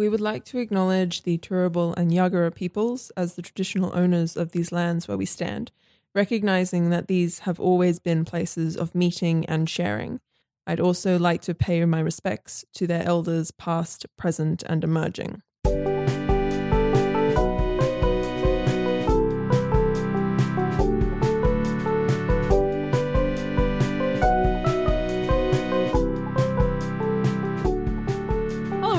We 0.00 0.08
would 0.08 0.22
like 0.22 0.46
to 0.46 0.58
acknowledge 0.58 1.24
the 1.24 1.36
Turrbal 1.36 1.92
and 1.94 2.10
Yagara 2.10 2.54
peoples 2.54 3.12
as 3.18 3.34
the 3.34 3.42
traditional 3.42 3.94
owners 3.94 4.34
of 4.34 4.52
these 4.52 4.72
lands 4.72 5.06
where 5.06 5.18
we 5.18 5.26
stand, 5.26 5.72
recognizing 6.14 6.88
that 6.88 7.06
these 7.06 7.40
have 7.40 7.60
always 7.60 7.98
been 7.98 8.24
places 8.24 8.78
of 8.78 8.94
meeting 8.94 9.44
and 9.44 9.68
sharing. 9.68 10.20
I'd 10.66 10.80
also 10.80 11.18
like 11.18 11.42
to 11.42 11.54
pay 11.54 11.84
my 11.84 12.00
respects 12.00 12.64
to 12.76 12.86
their 12.86 13.02
elders, 13.02 13.50
past, 13.50 14.06
present, 14.16 14.62
and 14.62 14.82
emerging. 14.82 15.42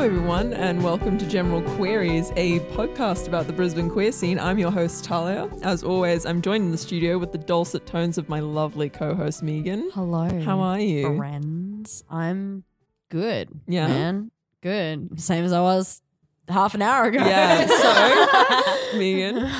Hello, 0.01 0.15
everyone, 0.15 0.53
and 0.53 0.83
welcome 0.83 1.15
to 1.19 1.27
General 1.27 1.61
Queries, 1.75 2.31
a 2.35 2.59
podcast 2.71 3.27
about 3.27 3.45
the 3.45 3.53
Brisbane 3.53 3.87
queer 3.87 4.12
scene. 4.12 4.39
I'm 4.39 4.57
your 4.57 4.71
host, 4.71 5.03
Talia. 5.03 5.48
As 5.62 5.84
always, 5.84 6.26
I'm 6.26 6.41
joined 6.41 6.63
in 6.63 6.71
the 6.71 6.77
studio 6.79 7.20
with 7.20 7.31
the 7.31 7.37
dulcet 7.37 7.85
tones 7.85 8.17
of 8.17 8.27
my 8.27 8.39
lovely 8.39 8.89
co 8.89 9.13
host, 9.13 9.43
Megan. 9.43 9.91
Hello. 9.93 10.41
How 10.41 10.59
are 10.59 10.79
you? 10.79 11.15
Friends. 11.17 12.03
I'm 12.09 12.63
good. 13.09 13.49
Yeah? 13.67 13.89
Man. 13.89 14.31
Good. 14.63 15.21
Same 15.21 15.45
as 15.45 15.53
I 15.53 15.61
was 15.61 16.01
half 16.48 16.73
an 16.73 16.81
hour 16.81 17.04
ago. 17.04 17.20
Yeah, 17.23 17.67
so, 18.91 18.98
Megan. 18.98 19.51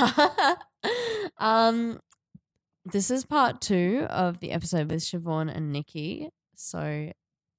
um 1.38 2.00
this 2.84 3.12
is 3.12 3.26
part 3.26 3.62
two 3.62 4.08
of 4.10 4.40
the 4.40 4.54
episode 4.54 4.90
with 4.90 5.02
Siobhan 5.02 5.56
and 5.56 5.72
Nikki. 5.72 6.30
So 6.56 7.12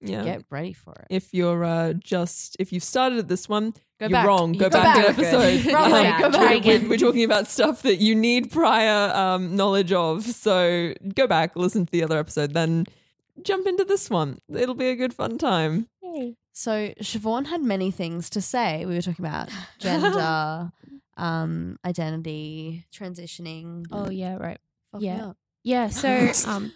Yeah. 0.03 0.25
get 0.25 0.45
ready 0.51 0.73
for 0.73 0.93
it. 0.95 1.07
If 1.11 1.33
you're 1.33 1.65
uh, 1.65 1.93
just, 1.95 2.57
if 2.59 2.73
you've 2.73 2.83
started 2.83 3.19
at 3.19 3.29
this 3.29 3.49
one, 3.49 3.71
Go 4.01 4.07
you're 4.07 4.11
back. 4.11 4.27
wrong. 4.27 4.55
You 4.55 4.61
Go, 4.61 4.69
go 4.69 4.81
back, 4.83 4.97
back. 4.97 5.19
an 5.19 5.25
episode. 5.25 5.73
Wrong 5.73 5.93
way. 5.93 6.03
Go 6.19 6.29
we're- 6.29 6.59
back 6.59 6.65
we're, 6.65 6.89
we're 6.89 6.99
talking 6.99 7.25
about 7.25 7.47
stuff 7.47 7.83
that 7.83 7.97
you 7.97 8.15
need 8.15 8.51
prior 8.51 9.15
um, 9.15 9.55
knowledge 9.55 9.93
of. 9.93 10.25
So 10.25 10.93
go 11.15 11.27
back, 11.27 11.55
listen 11.57 11.87
to 11.87 11.93
the 11.93 12.03
other 12.03 12.19
episode, 12.19 12.53
then 12.53 12.87
jump 13.43 13.67
into 13.67 13.85
this 13.85 14.11
one. 14.11 14.39
It'll 14.53 14.75
be 14.75 14.89
a 14.89 14.97
good 14.97 15.15
fun 15.15 15.39
time. 15.39 15.89
So 16.53 16.89
Siobhan 17.01 17.47
had 17.47 17.63
many 17.63 17.91
things 17.91 18.29
to 18.31 18.43
say. 18.43 18.85
We 18.85 18.95
were 18.95 19.01
talking 19.01 19.25
about 19.25 19.49
gender, 19.79 20.71
um, 21.17 21.79
identity, 21.85 22.85
transitioning. 22.93 23.87
Oh 23.91 24.11
yeah, 24.11 24.37
right. 24.37 24.59
Fuck 24.91 25.01
yeah. 25.03 25.33
Yeah, 25.65 25.89
so 25.89 26.33
um 26.51 26.73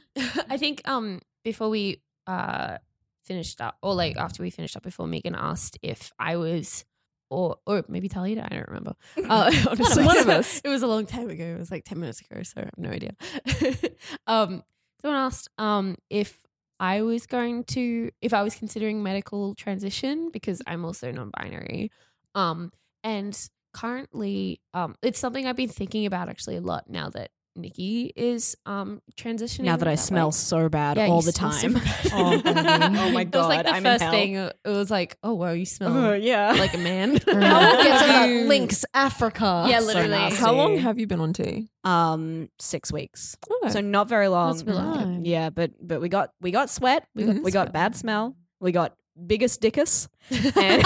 I 0.48 0.56
think 0.56 0.80
um 0.88 1.20
before 1.44 1.68
we 1.68 2.00
uh 2.26 2.78
finished 3.26 3.60
up 3.60 3.76
or 3.82 3.94
like 3.94 4.16
after 4.16 4.42
we 4.42 4.50
finished 4.50 4.76
up 4.76 4.82
before 4.82 5.06
Megan 5.06 5.34
asked 5.34 5.78
if 5.82 6.12
I 6.18 6.36
was 6.36 6.84
or 7.28 7.56
or 7.66 7.84
maybe 7.88 8.08
Talia, 8.08 8.46
I 8.48 8.54
don't 8.54 8.68
remember. 8.68 8.94
Uh, 9.28 9.50
honestly, 9.70 10.04
One 10.04 10.18
of 10.18 10.28
us. 10.40 10.60
It 10.64 10.68
was 10.68 10.82
a 10.82 10.86
long 10.86 11.06
time 11.06 11.28
ago. 11.28 11.44
It 11.44 11.58
was 11.58 11.70
like 11.70 11.84
ten 11.84 11.98
minutes 12.00 12.20
ago, 12.20 12.42
so 12.42 12.60
I 12.60 12.64
have 12.64 12.78
no 12.78 12.90
idea. 12.90 13.16
um, 14.26 14.62
someone 15.02 15.20
asked 15.20 15.48
um 15.58 15.96
if 16.10 16.38
I 16.78 17.02
was 17.02 17.26
going 17.26 17.64
to 17.64 18.10
if 18.20 18.32
I 18.34 18.42
was 18.42 18.54
considering 18.54 19.02
medical 19.02 19.54
transition 19.54 20.30
because 20.32 20.62
I'm 20.66 20.84
also 20.84 21.10
non-binary. 21.10 21.90
Um, 22.34 22.70
and 23.02 23.36
currently, 23.72 24.60
um, 24.74 24.94
it's 25.02 25.18
something 25.18 25.46
I've 25.46 25.56
been 25.56 25.68
thinking 25.68 26.06
about 26.06 26.28
actually 26.28 26.56
a 26.56 26.60
lot 26.60 26.88
now 26.88 27.08
that 27.10 27.30
Nikki 27.56 28.12
is 28.14 28.56
um 28.66 29.00
transitioning. 29.16 29.64
Now 29.64 29.76
that 29.76 29.88
I 29.88 29.92
way. 29.92 29.96
smell 29.96 30.30
so 30.32 30.68
bad 30.68 30.96
Yeah, 30.96 31.06
all 31.08 31.22
the 31.22 31.32
smell 31.32 31.52
so 31.52 31.68
time. 31.68 31.82
oh, 32.12 32.42
oh 32.44 33.10
my 33.10 33.22
It 33.22 33.34
was 33.34 33.48
like 33.48 33.64
the 33.64 33.70
I'm 33.72 33.82
first 33.82 34.04
thing. 34.04 34.34
It 34.34 34.52
was 34.64 34.90
like, 34.90 35.16
oh 35.22 35.34
wow, 35.34 35.52
you 35.52 35.64
smell 35.66 35.96
Uh, 35.96 36.12
yeah. 36.14 36.52
like 36.52 36.74
a 36.74 36.78
man. 36.78 37.16
How 37.26 37.32
long 37.32 37.72
Get 37.76 37.82
gets 37.84 38.00
to 38.02 38.06
that 38.08 38.28
you. 38.28 38.46
Africa? 38.94 39.66
Yeah, 39.68 39.80
literally. 39.80 40.08
nasty. 40.08 40.38
How 40.38 40.52
long 40.52 40.76
have 40.78 40.98
you 40.98 41.06
been 41.06 41.20
on 41.20 41.32
tea? 41.32 41.68
um 41.84 42.48
six 42.58 42.92
weeks. 42.92 43.36
Oh, 43.50 43.68
So 43.68 43.80
not 43.80 44.08
very 44.08 44.28
long. 44.28 44.52
That's 44.56 44.64
really 44.66 44.82
good. 44.82 45.02
Um, 45.06 45.24
Yeah, 45.24 45.50
but 45.50 45.70
but 45.80 46.00
we 46.00 46.08
got 46.08 46.32
we 46.40 46.50
got 46.50 46.68
sweat. 46.70 47.06
We 47.14 47.24
got 47.24 47.36
Mhm. 47.36 47.42
we 47.44 47.50
got 47.52 47.72
bad 47.72 47.94
smell. 47.96 48.36
We 48.60 48.72
got 48.72 48.94
biggest 49.26 49.60
dickus. 49.62 50.08
And 50.30 50.82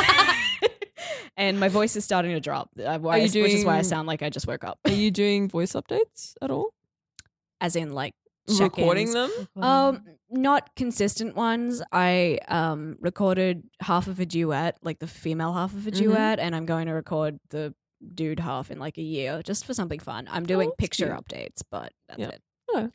and 1.40 1.58
my 1.64 1.68
voice 1.68 1.96
is 1.96 2.04
starting 2.04 2.32
to 2.38 2.40
drop. 2.40 2.68
Uh, 2.78 2.98
why- 2.98 3.16
you 3.18 3.42
which 3.42 3.52
is 3.60 3.64
why 3.64 3.78
I 3.78 3.82
sound 3.82 4.06
like 4.12 4.22
I 4.22 4.30
just 4.30 4.46
woke 4.46 4.64
up. 4.70 4.78
Are 4.86 4.92
you 5.04 5.10
doing 5.10 5.48
voice 5.48 5.72
updates 5.80 6.34
at 6.44 6.50
all? 6.50 6.68
As 7.60 7.76
in 7.76 7.92
like 8.02 8.14
Recording 8.58 9.06
check-ins. 9.12 9.46
them? 9.54 9.62
Um, 9.70 10.02
not 10.30 10.62
consistent 10.74 11.36
ones. 11.36 11.82
I 11.92 12.38
um 12.48 12.96
recorded 13.00 13.62
half 13.80 14.06
of 14.12 14.18
a 14.20 14.26
duet, 14.26 14.72
like 14.82 14.98
the 14.98 15.06
female 15.06 15.52
half 15.52 15.72
of 15.74 15.86
a 15.86 15.90
Mhm. 15.90 15.98
duet, 16.02 16.36
and 16.40 16.56
I'm 16.56 16.66
going 16.66 16.86
to 16.86 16.92
record 16.94 17.38
the 17.50 17.74
dude 18.14 18.40
half 18.40 18.70
in 18.70 18.78
like 18.78 18.96
a 18.98 19.02
year, 19.02 19.42
just 19.44 19.64
for 19.66 19.74
something 19.74 20.00
fun. 20.00 20.26
I'm 20.30 20.46
doing 20.46 20.68
that's 20.70 20.76
picture 20.84 21.06
cute. 21.06 21.18
updates, 21.20 21.60
but 21.70 21.92
that's 22.08 22.20
Yeah. 22.20 22.28
it. 22.36 22.42
Oh. 22.72 22.90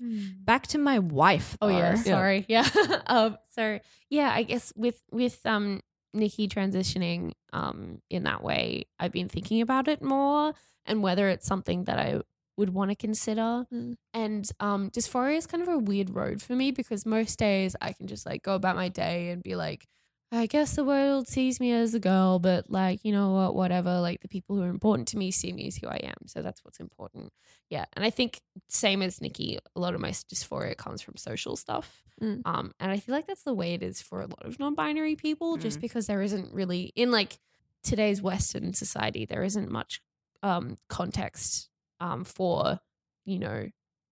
Back 0.51 0.67
to 0.73 0.77
my 0.79 0.99
wife. 0.99 1.57
Oh 1.61 1.67
yeah, 1.69 1.95
though. 1.95 2.01
sorry. 2.15 2.45
Yeah. 2.49 2.67
um 3.07 3.37
so 3.49 3.79
yeah, 4.09 4.31
I 4.33 4.43
guess 4.43 4.73
with 4.75 4.99
with 5.11 5.39
um 5.45 5.81
Nikki 6.15 6.47
transitioning 6.47 7.33
um 7.53 8.01
in 8.09 8.23
that 8.23 8.43
way, 8.43 8.85
I've 8.99 9.11
been 9.11 9.29
thinking 9.29 9.61
about 9.61 9.87
it 9.87 10.01
more 10.01 10.53
and 10.85 11.03
whether 11.03 11.27
it's 11.29 11.47
something 11.47 11.85
that 11.85 11.99
I 11.99 12.21
would 12.57 12.69
want 12.73 12.91
to 12.91 12.95
consider. 12.95 13.65
Mm. 13.73 13.95
And 14.13 14.49
um 14.59 14.89
dysphoria 14.89 15.37
is 15.37 15.47
kind 15.47 15.63
of 15.63 15.69
a 15.69 15.77
weird 15.77 16.09
road 16.09 16.41
for 16.41 16.53
me 16.53 16.71
because 16.71 17.05
most 17.05 17.37
days 17.37 17.75
I 17.81 17.93
can 17.93 18.07
just 18.07 18.25
like 18.25 18.43
go 18.43 18.55
about 18.55 18.75
my 18.75 18.89
day 18.89 19.29
and 19.29 19.43
be 19.43 19.55
like 19.55 19.87
I 20.39 20.45
guess 20.47 20.75
the 20.75 20.83
world 20.83 21.27
sees 21.27 21.59
me 21.59 21.71
as 21.71 21.93
a 21.93 21.99
girl, 21.99 22.39
but 22.39 22.69
like, 22.69 22.99
you 23.03 23.11
know 23.11 23.31
what, 23.31 23.55
whatever. 23.55 23.99
Like 23.99 24.21
the 24.21 24.27
people 24.27 24.55
who 24.55 24.63
are 24.63 24.69
important 24.69 25.07
to 25.09 25.17
me 25.17 25.31
see 25.31 25.51
me 25.53 25.67
as 25.67 25.77
who 25.77 25.87
I 25.87 25.99
am. 26.03 26.27
So 26.27 26.41
that's 26.41 26.63
what's 26.63 26.79
important. 26.79 27.31
Yeah. 27.69 27.85
And 27.93 28.03
I 28.05 28.09
think 28.09 28.41
same 28.69 29.01
as 29.01 29.21
Nikki, 29.21 29.59
a 29.75 29.79
lot 29.79 29.93
of 29.95 30.01
my 30.01 30.09
dysphoria 30.11 30.75
comes 30.77 31.01
from 31.01 31.17
social 31.17 31.55
stuff. 31.55 32.03
Mm. 32.21 32.41
Um, 32.45 32.73
and 32.79 32.91
I 32.91 32.97
feel 32.97 33.13
like 33.15 33.27
that's 33.27 33.43
the 33.43 33.53
way 33.53 33.73
it 33.73 33.83
is 33.83 34.01
for 34.01 34.21
a 34.21 34.27
lot 34.27 34.45
of 34.45 34.59
non-binary 34.59 35.15
people, 35.15 35.57
just 35.57 35.79
Mm. 35.79 35.81
because 35.81 36.07
there 36.07 36.21
isn't 36.21 36.53
really 36.53 36.91
in 36.95 37.11
like 37.11 37.37
today's 37.83 38.21
Western 38.21 38.73
society, 38.73 39.25
there 39.25 39.43
isn't 39.43 39.69
much 39.71 40.01
um 40.43 40.75
context 40.89 41.69
um 41.99 42.23
for, 42.23 42.79
you 43.25 43.39
know, 43.39 43.67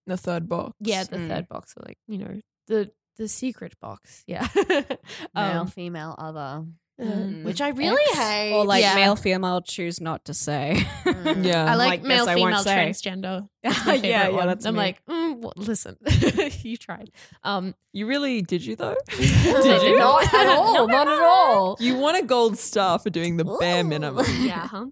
The 0.07 0.17
third 0.17 0.47
box. 0.49 0.73
yeah, 0.79 1.03
the 1.03 1.17
Mm. 1.17 1.27
third 1.27 1.47
box 1.47 1.73
or 1.77 1.83
like, 1.87 1.97
you 2.07 2.17
know, 2.17 2.39
the 2.67 2.91
the 3.17 3.27
secret 3.27 3.79
box. 3.79 4.23
Yeah. 4.27 4.47
Male, 4.55 4.87
um, 5.35 5.67
female, 5.67 6.15
other. 6.17 6.65
Mm. 7.01 7.43
Which 7.43 7.59
I 7.59 7.69
really 7.69 8.01
X. 8.11 8.17
hate. 8.19 8.53
Or 8.53 8.65
like 8.65 8.81
Yeah. 8.83 8.93
male, 8.93 9.15
female, 9.15 9.61
choose 9.61 9.99
not 9.99 10.25
to 10.25 10.33
say. 10.33 10.75
Mm. 11.05 11.43
Yeah. 11.43 11.65
I 11.71 11.75
like, 11.75 11.87
like, 12.01 12.03
male, 12.03 12.25
this 12.27 12.35
female, 12.35 12.63
transgender. 12.63 13.49
That's 13.63 13.85
my 13.85 13.93
Yeah, 13.95 14.01
favorite 14.01 14.09
yeah, 14.09 14.29
one. 14.29 14.47
that's 14.47 14.65
I'm 14.67 14.75
me. 14.75 14.79
like, 14.79 15.05
mm, 15.07 15.37
well, 15.39 15.53
listen, 15.55 15.97
you 16.61 16.77
tried. 16.77 17.09
Um, 17.43 17.73
You 17.93 18.05
really 18.05 18.43
did 18.43 18.63
you 18.63 18.75
though? 18.75 18.95
Did 19.09 19.81
you? 19.83 19.97
Not 19.97 20.31
at 20.33 20.47
all. 20.47 20.87
Not 20.87 21.07
at 21.07 21.19
all. 21.19 21.77
You 21.79 21.97
want 21.97 22.17
a 22.17 22.25
gold 22.27 22.59
star 22.59 22.99
for 22.99 23.09
doing 23.09 23.37
the 23.37 23.45
bare 23.45 23.83
minimum. 23.83 24.25
yeah. 24.41 24.67
Huh? 24.67 24.85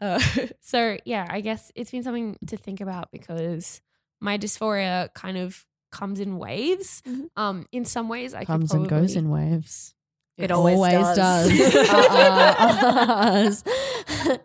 Uh, 0.00 0.20
so 0.60 0.98
yeah, 1.04 1.26
I 1.28 1.40
guess 1.40 1.72
it's 1.74 1.90
been 1.90 2.02
something 2.04 2.38
to 2.46 2.56
think 2.56 2.80
about 2.80 3.10
because 3.10 3.82
my 4.20 4.38
dysphoria 4.38 5.12
kind 5.14 5.36
of 5.36 5.66
comes 5.90 6.20
in 6.20 6.38
waves. 6.38 7.02
Mhm. 7.06 7.28
Um, 7.36 7.66
in 7.72 7.84
some 7.84 8.08
ways, 8.08 8.34
I 8.34 8.44
Comes 8.44 8.70
could 8.70 8.80
and 8.80 8.88
goes 8.88 9.16
in 9.16 9.30
waves. 9.30 9.94
It 10.36 10.50
always 10.50 10.78
does. 11.16 11.50
Uh-uh. 11.90 13.50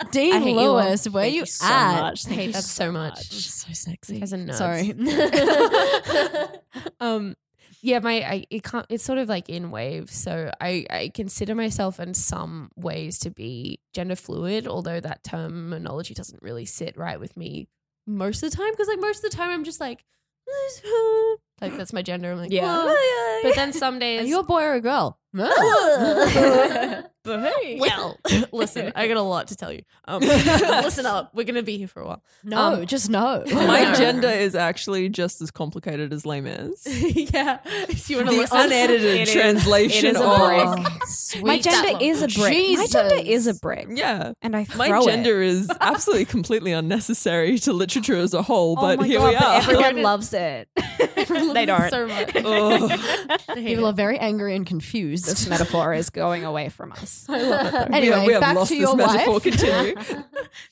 Dean 0.12 0.34
I 0.34 0.40
hate 0.40 0.52
you 0.52 0.60
all. 0.60 0.74
Where 0.76 0.98
Thank 0.98 1.34
you, 1.34 1.40
you 1.40 1.46
so 1.46 1.66
at? 1.66 2.02
much. 2.02 2.26
I 2.26 2.28
Thank 2.28 2.40
hate 2.40 2.48
you 2.48 2.52
that 2.54 2.64
so 2.64 2.92
much. 2.92 3.26
So 3.32 3.72
sexy. 3.72 4.20
Guys 4.20 4.34
are 4.34 4.38
nerds. 4.38 4.56
Sorry. 4.56 4.94
um 7.00 7.36
yeah 7.82 8.00
my 8.00 8.22
I, 8.24 8.46
it 8.50 8.64
can't 8.64 8.86
it's 8.90 9.04
sort 9.04 9.20
of 9.20 9.30
like 9.30 9.48
in 9.50 9.70
waves 9.72 10.14
so 10.16 10.52
I, 10.60 10.86
I 10.90 11.12
consider 11.14 11.54
myself 11.56 12.00
in 12.00 12.14
some 12.14 12.72
ways 12.76 13.20
to 13.20 13.30
be 13.30 13.80
gender 13.94 14.16
fluid 14.16 14.68
although 14.68 15.00
that 15.00 15.24
terminology 15.24 16.14
doesn't 16.14 16.42
really 16.42 16.66
sit 16.66 16.98
right 16.98 17.20
with 17.20 17.38
me 17.38 17.68
most 18.08 18.42
of 18.44 18.50
the 18.52 18.58
time 18.58 18.72
because 18.72 18.88
like 18.88 19.00
most 19.00 19.24
of 19.24 19.30
the 19.30 19.38
time 19.38 19.52
i'm 19.52 19.64
just 19.64 19.80
like 19.80 20.04
Like 21.62 21.78
that's 21.78 21.94
my 21.94 22.02
gender. 22.02 22.32
I'm 22.32 22.38
like, 22.38 22.52
Yeah. 22.52 22.86
"Whoa." 22.86 23.40
But 23.44 23.56
then 23.56 23.74
some 23.74 23.96
Are 23.96 24.00
days, 24.00 24.28
you 24.28 24.40
a 24.40 24.44
boy 24.44 24.62
or 24.64 24.74
a 24.74 24.82
girl? 24.82 25.20
But 27.26 27.42
hey. 27.42 27.78
well, 27.82 28.18
listen, 28.52 28.92
I 28.96 29.08
got 29.08 29.18
a 29.18 29.22
lot 29.22 29.48
to 29.48 29.56
tell 29.56 29.72
you. 29.74 29.82
Um, 30.08 30.22
listen 30.22 31.06
up. 31.06 31.32
We're 31.34 31.44
gonna 31.46 31.64
be 31.64 31.78
here 31.78 31.88
for 31.88 32.02
a 32.02 32.06
while. 32.08 32.24
no, 32.44 32.58
Um, 32.76 32.86
just 32.86 33.10
no. 33.10 33.44
My 33.52 33.84
No. 33.86 33.94
gender 33.96 34.28
is 34.30 34.56
actually 34.56 35.10
just 35.10 35.42
as 35.42 35.52
complicated 35.52 36.14
as 36.14 36.26
Les 36.26 36.42
Mis. 36.42 36.86
yeah. 37.34 37.58
Do 37.66 37.96
you 38.14 38.18
want 38.18 38.30
to 38.30 38.36
The 38.36 38.42
listen? 38.42 38.58
unedited 38.60 39.04
It 39.04 39.28
is- 39.28 39.34
translation 39.34 40.06
it 40.06 40.16
is 40.16 40.22
a 40.22 40.24
of 40.24 40.76
brick. 40.76 41.44
My 41.44 41.60
gender 41.60 41.98
is 42.02 42.22
a 42.22 42.28
brick. 42.28 42.78
My 42.78 42.88
gender 42.88 43.16
is 43.16 43.48
a 43.48 43.52
Jesus. 43.52 43.60
brick. 43.60 43.88
yeah. 43.92 44.34
And 44.42 44.56
I 44.56 44.64
throw 44.66 44.88
My 44.90 45.02
gender 45.04 45.42
is 45.42 45.70
absolutely 45.82 46.26
completely 46.26 46.72
unnecessary 46.72 47.58
to 47.60 47.74
literature 47.74 48.16
as 48.18 48.34
a 48.34 48.42
whole, 48.42 48.76
but 48.76 49.00
oh 49.00 49.02
my 49.02 49.08
here 49.08 49.20
God, 49.20 49.30
we 49.30 49.36
are. 49.36 49.56
everyone 49.58 50.02
loves 50.04 50.34
it. 50.34 50.70
they 51.54 51.66
don't. 51.66 51.90
so 51.90 52.08
much. 52.08 52.36
Ugh. 52.36 53.00
People 53.56 53.86
it. 53.86 53.90
are 53.90 53.94
very 53.94 54.18
angry 54.20 54.56
and 54.56 54.66
confused. 54.66 55.26
this 55.26 55.48
metaphor 55.48 55.94
is 55.94 56.10
going 56.10 56.44
away 56.46 56.70
from 56.70 56.92
us. 56.92 57.15
I 57.30 57.42
love 57.42 57.66
it 57.66 57.74
though. 57.74 57.88
we 57.90 57.96
Anyway, 57.98 58.16
have, 58.16 58.24
we 58.26 58.34
have 58.34 58.42
back 58.42 58.56
lost 58.56 58.70
to 58.70 58.76
this 58.76 58.82
your 58.82 58.96
metaphor. 58.96 59.34
wife. 59.34 59.44
Continue. 59.44 59.96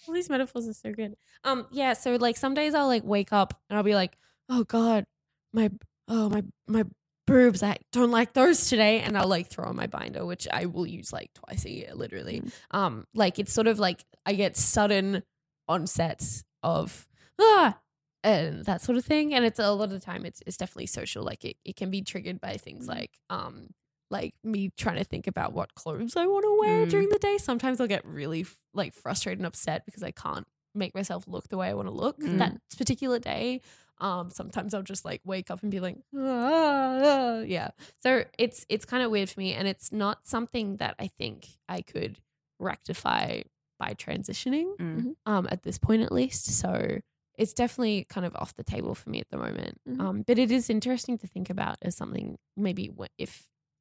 All 0.08 0.14
these 0.14 0.30
metaphors 0.30 0.68
are 0.68 0.74
so 0.74 0.92
good. 0.92 1.16
Um, 1.44 1.68
yeah. 1.72 1.94
So 1.94 2.16
like 2.16 2.38
some 2.38 2.54
days 2.54 2.74
I'll 2.74 2.88
like 2.88 3.04
wake 3.04 3.34
up 3.34 3.60
and 3.70 3.78
I'll 3.78 3.84
be 3.84 3.96
like, 3.96 4.18
oh 4.50 4.64
god, 4.64 5.06
my 5.54 5.72
oh 6.08 6.30
my 6.30 6.44
my 6.68 6.84
boobs. 7.28 7.64
I 7.64 7.78
don't 7.92 8.12
like 8.12 8.34
those 8.34 8.68
today, 8.70 9.00
and 9.02 9.18
I'll 9.18 9.28
like 9.28 9.48
throw 9.48 9.66
on 9.66 9.76
my 9.76 9.88
binder, 9.88 10.26
which 10.26 10.48
I 10.52 10.66
will 10.66 10.88
use 10.88 11.14
like 11.14 11.32
twice 11.34 11.66
a 11.66 11.72
year, 11.72 11.92
literally. 11.94 12.44
Um, 12.72 13.06
like 13.14 13.40
it's 13.40 13.54
sort 13.54 13.68
of 13.68 13.80
like 13.80 14.04
I 14.26 14.34
get 14.34 14.58
sudden 14.58 15.24
onsets 15.70 16.44
of 16.64 17.08
ah. 17.40 17.78
And 18.26 18.64
that 18.64 18.82
sort 18.82 18.98
of 18.98 19.04
thing, 19.04 19.34
and 19.34 19.44
it's 19.44 19.60
a 19.60 19.70
lot 19.74 19.84
of 19.86 19.90
the 19.90 20.00
time 20.00 20.26
it's 20.26 20.42
it's 20.48 20.56
definitely 20.56 20.86
social. 20.86 21.26
Like 21.26 21.44
it, 21.44 21.58
it 21.66 21.76
can 21.76 21.92
be 21.92 22.02
triggered 22.02 22.40
by 22.40 22.56
things 22.56 22.88
like 22.88 23.12
um 23.30 23.68
like 24.14 24.34
me 24.44 24.70
trying 24.78 24.98
to 24.98 25.04
think 25.04 25.26
about 25.28 25.52
what 25.54 25.74
clothes 25.76 26.16
I 26.16 26.26
want 26.28 26.46
to 26.46 26.58
wear 26.60 26.86
Mm. 26.86 26.90
during 26.90 27.10
the 27.10 27.20
day. 27.20 27.38
Sometimes 27.38 27.82
I'll 27.82 27.88
get 27.96 28.06
really 28.06 28.46
like 28.74 28.94
frustrated 28.94 29.40
and 29.40 29.46
upset 29.48 29.86
because 29.86 30.04
I 30.04 30.12
can't 30.12 30.48
make 30.76 30.94
myself 30.96 31.26
look 31.28 31.50
the 31.50 31.58
way 31.58 31.68
I 31.70 31.74
want 31.74 31.88
to 31.88 31.94
look 31.94 32.18
Mm. 32.20 32.38
that 32.38 32.54
particular 32.78 33.20
day. 33.20 33.62
Um, 34.00 34.32
sometimes 34.32 34.74
I'll 34.74 34.82
just 34.94 35.06
like 35.06 35.22
wake 35.24 35.50
up 35.52 35.62
and 35.62 35.72
be 35.72 35.80
like, 35.80 35.98
"Ah, 36.16 37.00
ah," 37.04 37.40
yeah. 37.42 37.70
So 38.02 38.10
it's 38.40 38.66
it's 38.70 38.86
kind 38.86 39.04
of 39.04 39.12
weird 39.12 39.30
for 39.30 39.40
me, 39.40 39.54
and 39.54 39.68
it's 39.68 39.92
not 39.92 40.26
something 40.28 40.78
that 40.78 40.96
I 41.00 41.08
think 41.08 41.48
I 41.70 41.82
could 41.82 42.18
rectify 42.60 43.42
by 43.80 43.94
transitioning 43.96 44.76
Mm. 44.78 45.16
um, 45.26 45.48
at 45.52 45.64
this 45.64 45.78
point, 45.78 46.02
at 46.02 46.12
least. 46.12 46.46
So 46.46 47.00
it's 47.38 47.54
definitely 47.54 48.06
kind 48.10 48.26
of 48.26 48.36
off 48.36 48.54
the 48.54 48.64
table 48.64 48.94
for 48.96 49.10
me 49.10 49.20
at 49.20 49.30
the 49.32 49.38
moment. 49.38 49.80
Mhm. 49.90 50.00
Um, 50.00 50.22
but 50.22 50.38
it 50.38 50.52
is 50.52 50.70
interesting 50.70 51.18
to 51.20 51.28
think 51.28 51.50
about 51.50 51.78
as 51.82 51.96
something 51.96 52.38
maybe 52.56 52.92
wh- 52.98 53.08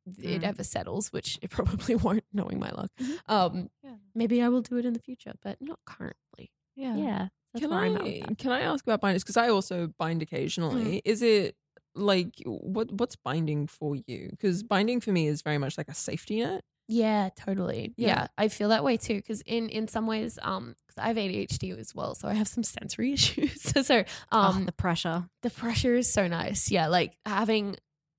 if 0.06 0.18
it 0.24 0.40
Mm. 0.42 0.44
ever 0.44 0.64
settles, 0.64 1.12
which 1.12 1.38
it 1.42 1.50
probably 1.90 1.94
won't, 1.96 2.24
knowing 2.32 2.58
my 2.58 2.70
luck. 2.70 2.90
Mhm. 3.00 3.18
Um, 3.28 3.70
Yeah. 3.82 3.96
maybe 4.14 4.42
I 4.42 4.48
will 4.48 4.62
do 4.62 4.76
it 4.76 4.84
in 4.84 4.92
the 4.94 5.00
future, 5.00 5.34
but 5.42 5.60
not 5.60 5.78
currently. 5.86 6.50
Yeah, 6.74 7.28
that's 7.52 7.62
Can 7.64 7.72
I'm 7.72 7.96
at 7.96 8.02
with 8.04 8.24
I 8.30 8.34
can 8.34 8.50
I 8.52 8.60
ask 8.62 8.84
about 8.86 9.00
binders? 9.00 9.22
Because 9.22 9.36
I 9.36 9.48
also 9.48 9.88
bind 9.98 10.22
occasionally. 10.22 11.02
Is 11.04 11.20
it 11.22 11.54
like 11.94 12.32
what 12.46 12.90
what's 12.92 13.16
binding 13.16 13.66
for 13.66 13.94
you? 13.94 14.28
Because 14.30 14.62
binding 14.62 15.00
for 15.00 15.12
me 15.12 15.26
is 15.28 15.42
very 15.42 15.58
much 15.58 15.76
like 15.76 15.88
a 15.88 15.94
safety 15.94 16.40
net. 16.40 16.64
Yeah, 16.88 17.28
totally. 17.36 17.94
Yeah. 17.96 18.08
Yeah, 18.08 18.26
I 18.38 18.48
feel 18.48 18.70
that 18.70 18.82
way 18.84 18.96
too. 18.96 19.16
Because 19.16 19.42
in 19.42 19.68
in 19.68 19.86
some 19.88 20.06
ways, 20.06 20.38
um, 20.42 20.74
because 20.86 20.98
I 21.02 21.08
have 21.08 21.16
ADHD 21.16 21.78
as 21.78 21.94
well, 21.94 22.14
so 22.14 22.26
I 22.28 22.34
have 22.34 22.48
some 22.48 22.64
sensory 22.64 23.12
issues. 23.18 23.60
so 23.86 23.98
um, 24.30 24.62
oh, 24.62 24.64
the 24.64 24.72
pressure. 24.72 25.28
the 25.42 25.50
pressure 25.50 25.94
is 25.94 26.10
so 26.12 26.26
nice. 26.26 26.70
Yeah, 26.70 26.88
like 26.88 27.16
having 27.26 27.76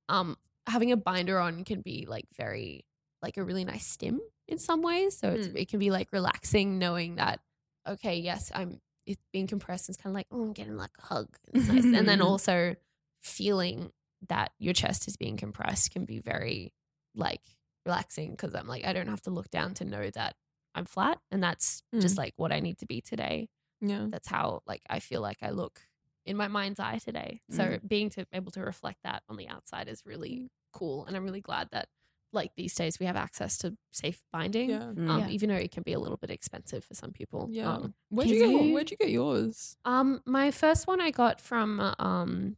um 0.10 0.38
having 0.68 0.92
a 0.92 0.98
binder 0.98 1.40
on 1.40 1.64
can 1.64 1.82
be 1.82 2.06
like 2.08 2.26
very 2.36 2.86
like 3.22 3.38
a 3.38 3.44
really 3.44 3.64
nice 3.66 3.86
stim 3.86 4.20
in 4.48 4.58
some 4.58 4.82
ways. 4.82 5.18
So 5.18 5.30
it's, 5.30 5.48
Mm. 5.48 5.56
it 5.56 5.70
can 5.70 5.80
be 5.80 5.92
like 5.92 6.12
relaxing 6.12 6.78
knowing 6.80 7.16
that 7.16 7.40
okay, 7.88 8.18
yes, 8.18 8.52
I'm 8.56 8.80
it's 9.06 9.22
being 9.34 9.48
compressed. 9.48 9.90
It's 9.90 9.98
kind 9.98 10.14
of 10.14 10.16
like 10.16 10.28
oh, 10.32 10.42
I'm 10.42 10.54
getting 10.54 10.78
like 10.78 10.92
a 11.00 11.06
hug. 11.06 11.28
Nice, 11.54 11.86
and 11.86 12.08
then 12.08 12.22
also 12.30 12.76
feeling 13.22 13.92
that 14.30 14.52
your 14.60 14.74
chest 14.74 15.08
is 15.08 15.18
being 15.18 15.38
compressed 15.38 15.92
can 15.92 16.06
be 16.06 16.20
very 16.20 16.74
like 17.16 17.42
relaxing 17.86 18.32
because 18.32 18.56
I'm 18.56 18.68
like 18.68 18.86
I 18.86 18.94
don't 18.94 19.08
have 19.10 19.22
to 19.24 19.30
look 19.32 19.50
down 19.50 19.74
to 19.76 19.86
know 19.86 20.10
that 20.12 20.36
I'm 20.76 20.86
flat, 20.86 21.20
and 21.32 21.44
that's 21.44 21.84
just 22.00 22.16
Mm. 22.16 22.20
like 22.20 22.34
what 22.38 22.52
I 22.52 22.60
need 22.60 22.78
to 22.80 22.86
be 22.86 23.02
today 23.02 23.50
Yeah. 23.82 24.08
that's 24.10 24.28
how 24.28 24.62
like 24.66 24.82
I 24.90 25.00
feel 25.00 25.22
like 25.22 25.38
I 25.44 25.50
look 25.52 25.82
in 26.26 26.38
my 26.38 26.48
mind's 26.48 26.80
eye 26.80 27.00
today. 27.00 27.42
So 27.50 27.64
Mm. 27.64 27.88
being 27.88 28.10
to 28.12 28.26
able 28.34 28.52
to 28.52 28.62
reflect 28.62 29.00
that 29.04 29.24
on 29.30 29.36
the 29.38 29.48
outside 29.50 29.88
is 29.88 30.06
really 30.06 30.50
cool, 30.72 31.06
and 31.06 31.16
I'm 31.16 31.24
really 31.24 31.42
glad 31.42 31.70
that 31.72 31.90
like 32.32 32.56
these 32.56 32.74
days 32.74 33.00
we 33.00 33.06
have 33.06 33.16
access 33.16 33.60
to 33.60 33.78
safe 33.92 34.24
binding. 34.32 34.72
Yeah. 34.72 34.80
Mm. 34.96 35.08
Um, 35.10 35.20
Yeah. 35.20 35.28
even 35.30 35.50
though 35.50 35.56
it 35.56 35.72
can 35.72 35.84
be 35.84 35.94
a 35.94 36.00
little 36.00 36.18
bit 36.18 36.32
expensive 36.32 36.84
for 36.84 36.96
some 36.96 37.12
people. 37.12 37.48
Yeah. 37.52 37.72
Um, 37.74 37.94
Where'd 38.10 38.30
you 38.30 38.40
get 38.40 38.50
you- 38.50 38.74
where'd 38.74 38.90
you 38.90 38.98
get 38.98 39.10
yours? 39.10 39.78
um, 39.86 40.22
my 40.26 40.50
first 40.50 40.88
one 40.88 41.00
I 41.00 41.12
got 41.12 41.40
from 41.40 41.80
um, 42.00 42.58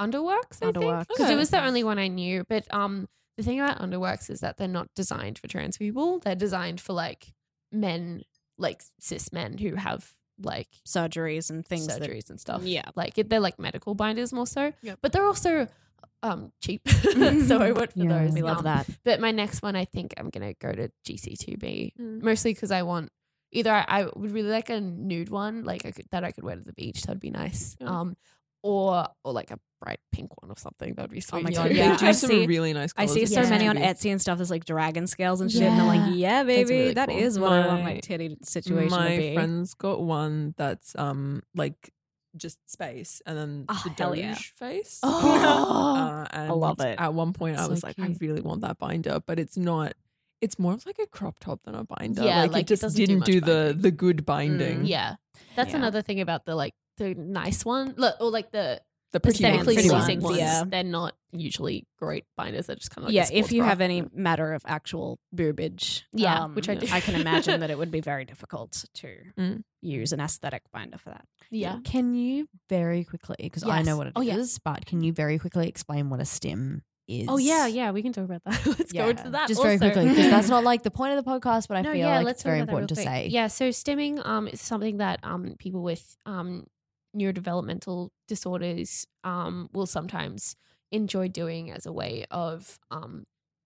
Underworks, 0.00 0.62
I 0.62 0.72
think, 0.72 0.76
Underworks. 0.76 1.08
because 1.08 1.20
Okay. 1.26 1.32
it 1.34 1.36
was 1.36 1.50
the 1.50 1.62
only 1.62 1.84
one 1.84 1.98
I 1.98 2.08
knew. 2.08 2.44
But 2.48 2.72
um, 2.72 3.08
the 3.36 3.42
thing 3.42 3.60
about 3.60 3.78
Underworks 3.80 4.30
is 4.30 4.40
that 4.40 4.56
they're 4.56 4.66
not 4.68 4.88
designed 4.94 5.38
for 5.38 5.46
trans 5.48 5.76
people. 5.76 6.20
They're 6.20 6.34
designed 6.34 6.80
for 6.80 6.92
like 6.94 7.34
men, 7.70 8.22
like 8.56 8.82
cis 8.98 9.32
men 9.32 9.58
who 9.58 9.74
have 9.74 10.14
like 10.42 10.68
Surgeries 10.86 11.50
and 11.50 11.66
things 11.66 11.86
that 11.86 12.00
surgeries 12.02 12.30
and 12.30 12.40
stuff. 12.40 12.62
Yeah. 12.62 12.84
like 12.96 13.18
it, 13.18 13.28
they're 13.28 13.40
like 13.40 13.58
medical 13.58 13.94
binders 13.94 14.32
more 14.32 14.46
so. 14.46 14.72
Yep. 14.82 14.98
But 15.02 15.12
they're 15.12 15.24
also 15.26 15.68
um 16.22 16.52
cheap, 16.60 16.86
so 16.88 17.58
I 17.62 17.72
went 17.72 17.92
for 17.92 17.98
Yeah. 18.00 18.24
those. 18.24 18.32
we 18.34 18.42
love 18.42 18.58
Um, 18.58 18.64
that. 18.64 18.88
But 19.04 19.20
my 19.20 19.30
next 19.30 19.62
one, 19.62 19.74
I 19.76 19.84
think 19.86 20.12
I'm 20.18 20.28
gonna 20.30 20.54
go 20.54 20.70
to 20.72 20.90
GC2B 21.06 21.92
Mm. 21.98 22.22
mostly 22.22 22.52
because 22.52 22.70
I 22.70 22.82
want 22.82 23.10
either 23.52 23.72
I, 23.72 23.84
I 23.88 24.04
would 24.14 24.30
really 24.30 24.50
like 24.50 24.70
a 24.70 24.80
nude 24.80 25.30
one, 25.30 25.64
like 25.64 25.84
I 25.86 25.90
could, 25.92 26.06
that 26.12 26.22
I 26.24 26.30
could 26.32 26.44
wear 26.44 26.56
to 26.56 26.62
the 26.62 26.72
beach. 26.74 27.02
That'd 27.04 27.20
be 27.20 27.30
nice. 27.30 27.76
Yeah. 27.80 27.88
Um, 28.00 28.16
or 28.62 29.08
or 29.24 29.32
like 29.32 29.50
a 29.50 29.58
bright 29.80 30.00
pink 30.12 30.30
one 30.42 30.50
or 30.50 30.56
something. 30.58 30.94
That'd 30.94 31.10
be 31.10 31.20
sweet. 31.20 31.42
my 31.44 31.50
too. 31.50 31.56
God, 31.56 31.68
They 31.70 31.74
yeah. 31.76 31.96
do 31.96 32.06
I 32.06 32.12
some 32.12 32.30
see- 32.30 32.46
really 32.46 32.72
nice 32.72 32.92
I 32.96 33.06
see 33.06 33.26
so 33.26 33.40
Yeah. 33.42 33.50
many 33.50 33.66
on 33.68 33.76
Etsy 33.76 34.10
and 34.10 34.20
stuff. 34.20 34.38
There's 34.38 34.50
like 34.50 34.64
dragon 34.64 35.06
scales 35.06 35.40
and 35.40 35.50
shit. 35.50 35.62
And 35.62 35.80
I'm 35.80 35.86
like, 35.86 36.14
yeah, 36.14 36.42
baby, 36.44 36.70
really 36.74 36.94
that 36.94 37.08
cool. 37.08 37.18
is 37.18 37.38
what 37.38 37.52
I 37.52 37.66
want 37.66 37.82
my 37.82 37.94
My- 37.94 38.00
titty 38.00 38.36
situation 38.42 38.90
My 38.90 39.08
to 39.10 39.16
be. 39.18 39.34
friend's 39.34 39.74
got 39.74 40.00
one 40.02 40.54
that's 40.56 40.94
um 40.96 41.42
like 41.54 41.92
just 42.36 42.58
space 42.70 43.20
and 43.26 43.36
then 43.36 43.64
Oh, 43.68 43.80
the 43.84 43.90
hell 44.02 44.10
Doge 44.10 44.18
yeah. 44.18 44.34
face. 44.56 45.00
Oh, 45.02 45.36
Uh, 46.20 46.26
and 46.30 46.52
love 46.52 46.80
it. 46.80 46.98
At 47.00 47.14
one 47.14 47.32
point, 47.32 47.58
I 47.58 47.64
So 47.64 47.70
was 47.70 47.82
like, 47.82 47.98
I 47.98 48.14
really 48.20 48.40
want 48.40 48.60
that 48.60 48.78
binder, 48.78 49.20
but 49.26 49.38
it's 49.38 49.56
not. 49.56 49.94
It's 50.40 50.58
more 50.58 50.72
of 50.72 50.86
like 50.86 50.98
a 50.98 51.06
crop 51.06 51.38
top 51.38 51.60
than 51.64 51.74
a 51.74 51.84
binder. 51.84 52.22
Yeah, 52.24 52.42
like, 52.42 52.52
like, 52.52 52.60
it 52.60 52.64
it 52.64 52.68
just 52.68 52.82
doesn't 52.82 52.98
didn't 52.98 53.18
much 53.20 53.26
do, 53.26 53.40
the 53.40 53.76
the 53.78 53.90
good 53.90 54.24
binding. 54.24 54.84
yeah. 54.86 55.16
That's 55.56 55.70
Yeah. 55.72 55.76
another 55.78 56.00
thing 56.02 56.20
about 56.20 56.44
the 56.46 56.54
like 56.54 56.74
the 56.96 57.14
nice 57.14 57.64
one, 57.64 57.94
look, 57.96 58.14
or 58.20 58.30
like 58.30 58.50
the 58.52 58.80
the 59.12 59.20
pretty 59.20 59.44
aesthetically 59.44 59.74
ones. 59.76 59.86
pleasing 59.88 60.20
ones, 60.20 60.24
ones. 60.24 60.38
yeah. 60.38 60.64
They're 60.66 60.82
not 60.84 61.14
usually 61.32 61.86
great 61.98 62.24
binders. 62.36 62.66
They're 62.66 62.76
just 62.76 62.90
kind 62.90 63.04
of 63.04 63.12
like 63.12 63.28
a 63.28 63.32
yeah, 63.32 63.38
if 63.40 63.50
you 63.52 63.62
bra. 63.62 63.68
have 63.70 63.80
any 63.80 64.04
matter 64.12 64.52
of 64.52 64.62
actual 64.66 65.18
boobage, 65.34 66.02
Yeah, 66.12 66.44
um, 66.44 66.54
which 66.54 66.68
I 66.68 66.74
do. 66.76 66.86
I 66.92 67.00
can 67.00 67.14
imagine 67.20 67.60
that 67.60 67.70
it 67.70 67.78
would 67.78 67.90
be 67.90 68.00
very 68.12 68.24
difficult 68.24 68.84
to 68.94 69.08
Mm. 69.38 69.62
use 69.82 70.12
an 70.12 70.20
aesthetic 70.20 70.62
binder 70.72 70.98
for 70.98 71.10
that. 71.10 71.24
yeah. 71.50 71.78
Can 71.84 72.14
you 72.14 72.48
very 72.68 73.04
quickly, 73.04 73.36
because 73.40 73.64
I 73.64 73.82
know 73.82 73.96
what 73.96 74.06
it 74.08 74.10
is, 74.10 74.14
Oh, 74.16 74.20
yeah. 74.22 74.42
but 74.64 74.86
can 74.86 75.00
you 75.02 75.12
very 75.12 75.38
quickly 75.38 75.66
explain 75.68 76.10
what 76.10 76.20
a 76.20 76.24
stim 76.24 76.82
is? 77.08 77.26
Oh 77.28 77.38
yeah, 77.38 77.66
yeah. 77.66 77.90
We 77.90 78.02
can 78.02 78.12
talk 78.12 78.24
about 78.26 78.44
that. 78.44 78.64
let's 78.78 78.92
go 78.92 79.08
into 79.08 79.30
that. 79.30 79.48
Just 79.48 79.60
very 79.62 79.78
quickly, 79.78 80.08
because 80.08 80.30
that's 80.30 80.48
not 80.56 80.62
like 80.62 80.84
the 80.84 80.92
point 80.92 81.16
of 81.18 81.24
the 81.24 81.28
podcast, 81.28 81.66
but 81.66 81.76
I 81.78 81.82
no, 81.82 81.90
feel 81.92 81.98
yeah, 82.00 82.16
like 82.18 82.26
let's 82.26 82.36
it's 82.36 82.42
very 82.44 82.60
about 82.60 82.66
that 82.68 82.72
real 82.76 82.82
important 82.84 82.88
to 82.90 82.94
quick. 82.94 83.06
say. 83.06 83.26
Yeah, 83.28 83.48
so 83.48 83.68
stimming 83.70 84.24
um 84.24 84.46
is 84.46 84.60
something 84.60 84.98
that 84.98 85.18
um 85.24 85.56
people 85.58 85.82
with 85.82 86.16
um 86.26 86.66
neurodevelopmental 87.16 88.10
disorders 88.28 89.06
um 89.24 89.68
will 89.72 89.86
sometimes 89.86 90.56
enjoy 90.92 91.28
doing 91.28 91.70
as 91.70 91.86
a 91.86 91.92
way 91.92 92.24
of 92.30 92.78
um 92.90 93.24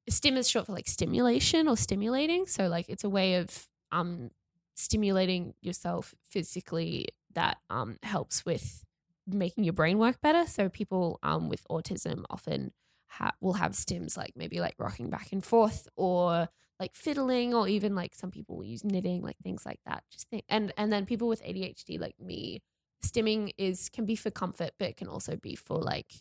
stim 0.09 0.37
is 0.37 0.49
short 0.49 0.67
for 0.67 0.73
like 0.73 0.89
stimulation 0.89 1.69
or 1.69 1.77
stimulating. 1.77 2.47
So 2.47 2.69
like 2.69 2.87
it's 2.89 3.05
a 3.05 3.09
way 3.09 3.37
of 3.37 3.69
um 3.93 4.31
stimulating 4.75 5.55
yourself 5.61 6.15
physically 6.23 7.09
that 7.33 7.59
um 7.71 7.99
helps 8.03 8.45
with 8.45 8.85
making 9.27 9.65
your 9.65 9.73
brain 9.73 9.99
work 9.99 10.21
better. 10.21 10.47
So 10.47 10.69
people 10.69 11.19
um 11.23 11.49
with 11.49 11.67
autism 11.71 12.25
often 12.31 12.73
ha- 13.09 13.35
will 13.41 13.55
have 13.55 13.73
stims 13.73 14.17
like 14.17 14.33
maybe 14.37 14.61
like 14.61 14.75
rocking 14.79 15.11
back 15.11 15.33
and 15.33 15.45
forth 15.45 15.89
or 15.97 16.49
like 16.81 16.95
fiddling 16.95 17.55
or 17.55 17.69
even 17.69 17.95
like 17.95 18.15
some 18.15 18.31
people 18.31 18.65
use 18.65 18.85
knitting 18.85 19.23
like 19.23 19.37
things 19.43 19.65
like 19.65 19.79
that 19.87 20.03
just 20.11 20.29
think 20.29 20.45
and 20.49 20.73
and 20.77 20.93
then 20.93 21.07
people 21.07 21.29
with 21.29 21.41
ADHD 21.43 22.01
like 22.01 22.17
me 22.21 22.63
stimming 23.05 23.53
is 23.59 23.89
can 23.89 24.05
be 24.07 24.17
for 24.17 24.31
comfort 24.31 24.71
but 24.79 24.89
it 24.89 24.97
can 24.97 25.09
also 25.09 25.37
be 25.37 25.55
for 25.57 25.77
like 25.79 26.13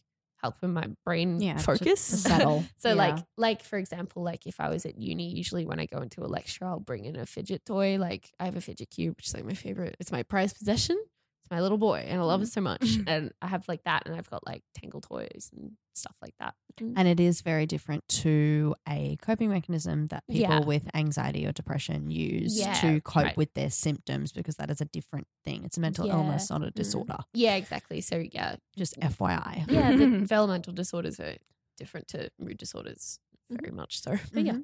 helping 0.41 0.73
my 0.73 0.85
brain 1.05 1.39
Yeah, 1.39 1.55
to- 1.55 1.63
focus 1.63 2.09
to 2.09 2.17
settle. 2.17 2.65
so 2.77 2.89
Yeah. 2.89 2.95
like 2.95 3.17
like 3.37 3.63
for 3.63 3.77
example 3.77 4.23
like 4.23 4.45
if 4.45 4.59
I 4.59 4.69
was 4.69 4.85
at 4.85 4.97
uni 4.97 5.29
usually 5.33 5.65
when 5.65 5.79
I 5.79 5.85
go 5.85 5.99
into 5.99 6.21
a 6.21 6.27
lecture 6.27 6.65
I'll 6.65 6.79
bring 6.81 7.05
in 7.05 7.15
a 7.15 7.25
fidget 7.25 7.65
toy 7.65 7.97
like 7.97 8.29
I 8.39 8.45
have 8.45 8.57
a 8.57 8.61
fidget 8.61 8.89
cube 8.89 9.15
which 9.17 9.27
is 9.27 9.33
like 9.33 9.45
my 9.45 9.53
favorite 9.53 9.95
it's 10.01 10.11
my 10.11 10.23
prized 10.23 10.57
possession 10.57 10.97
It's 11.43 11.51
my 11.51 11.59
little 11.59 11.77
boy, 11.77 12.05
and 12.07 12.21
I 12.21 12.23
love 12.23 12.41
it 12.41 12.47
so 12.47 12.61
much. 12.61 12.79
Mm. 12.81 13.03
and 13.07 13.31
I 13.41 13.47
have 13.47 13.67
like 13.67 13.83
that, 13.83 14.03
and 14.05 14.15
I've 14.15 14.29
got 14.29 14.45
like 14.47 14.63
Tangle 14.75 15.01
toys 15.01 15.49
and 15.53 15.73
stuff 15.93 16.15
like 16.21 16.33
that. 16.39 16.53
And 16.79 17.05
it 17.07 17.19
is 17.19 17.41
very 17.41 17.65
different 17.65 18.07
to 18.23 18.73
a 18.87 19.17
coping 19.21 19.49
mechanism 19.49 20.07
that 20.07 20.23
people 20.27 20.41
Yeah. 20.55 20.59
with 20.61 20.83
anxiety 20.95 21.45
or 21.45 21.51
depression 21.51 22.09
use 22.09 22.57
Yeah, 22.57 22.73
to 22.81 23.01
cope 23.01 23.23
right. 23.25 23.37
with 23.37 23.53
their 23.55 23.69
symptoms 23.69 24.31
because 24.31 24.55
that 24.55 24.71
is 24.71 24.79
a 24.81 24.85
different 24.85 25.27
thing. 25.43 25.65
It's 25.65 25.77
a 25.77 25.81
mental 25.81 26.07
Yeah. 26.07 26.13
illness, 26.13 26.49
not 26.49 26.63
a 26.63 26.71
disorder. 26.71 27.17
Yeah, 27.33 27.55
exactly. 27.55 27.99
So 28.01 28.23
yeah, 28.31 28.55
Just 28.75 28.97
FYI. 29.01 29.65
yeah, 29.69 29.91
the 29.91 30.07
developmental 30.25 30.73
disorders 30.73 31.19
are 31.19 31.35
different 31.77 32.07
to 32.09 32.29
mood 32.39 32.57
disorders, 32.57 33.19
Mm-hmm. 33.51 33.61
very 33.65 33.75
much 33.75 34.01
so. 34.01 34.17
But 34.33 34.45
yeah, 34.45 34.53
Mhm. 34.53 34.63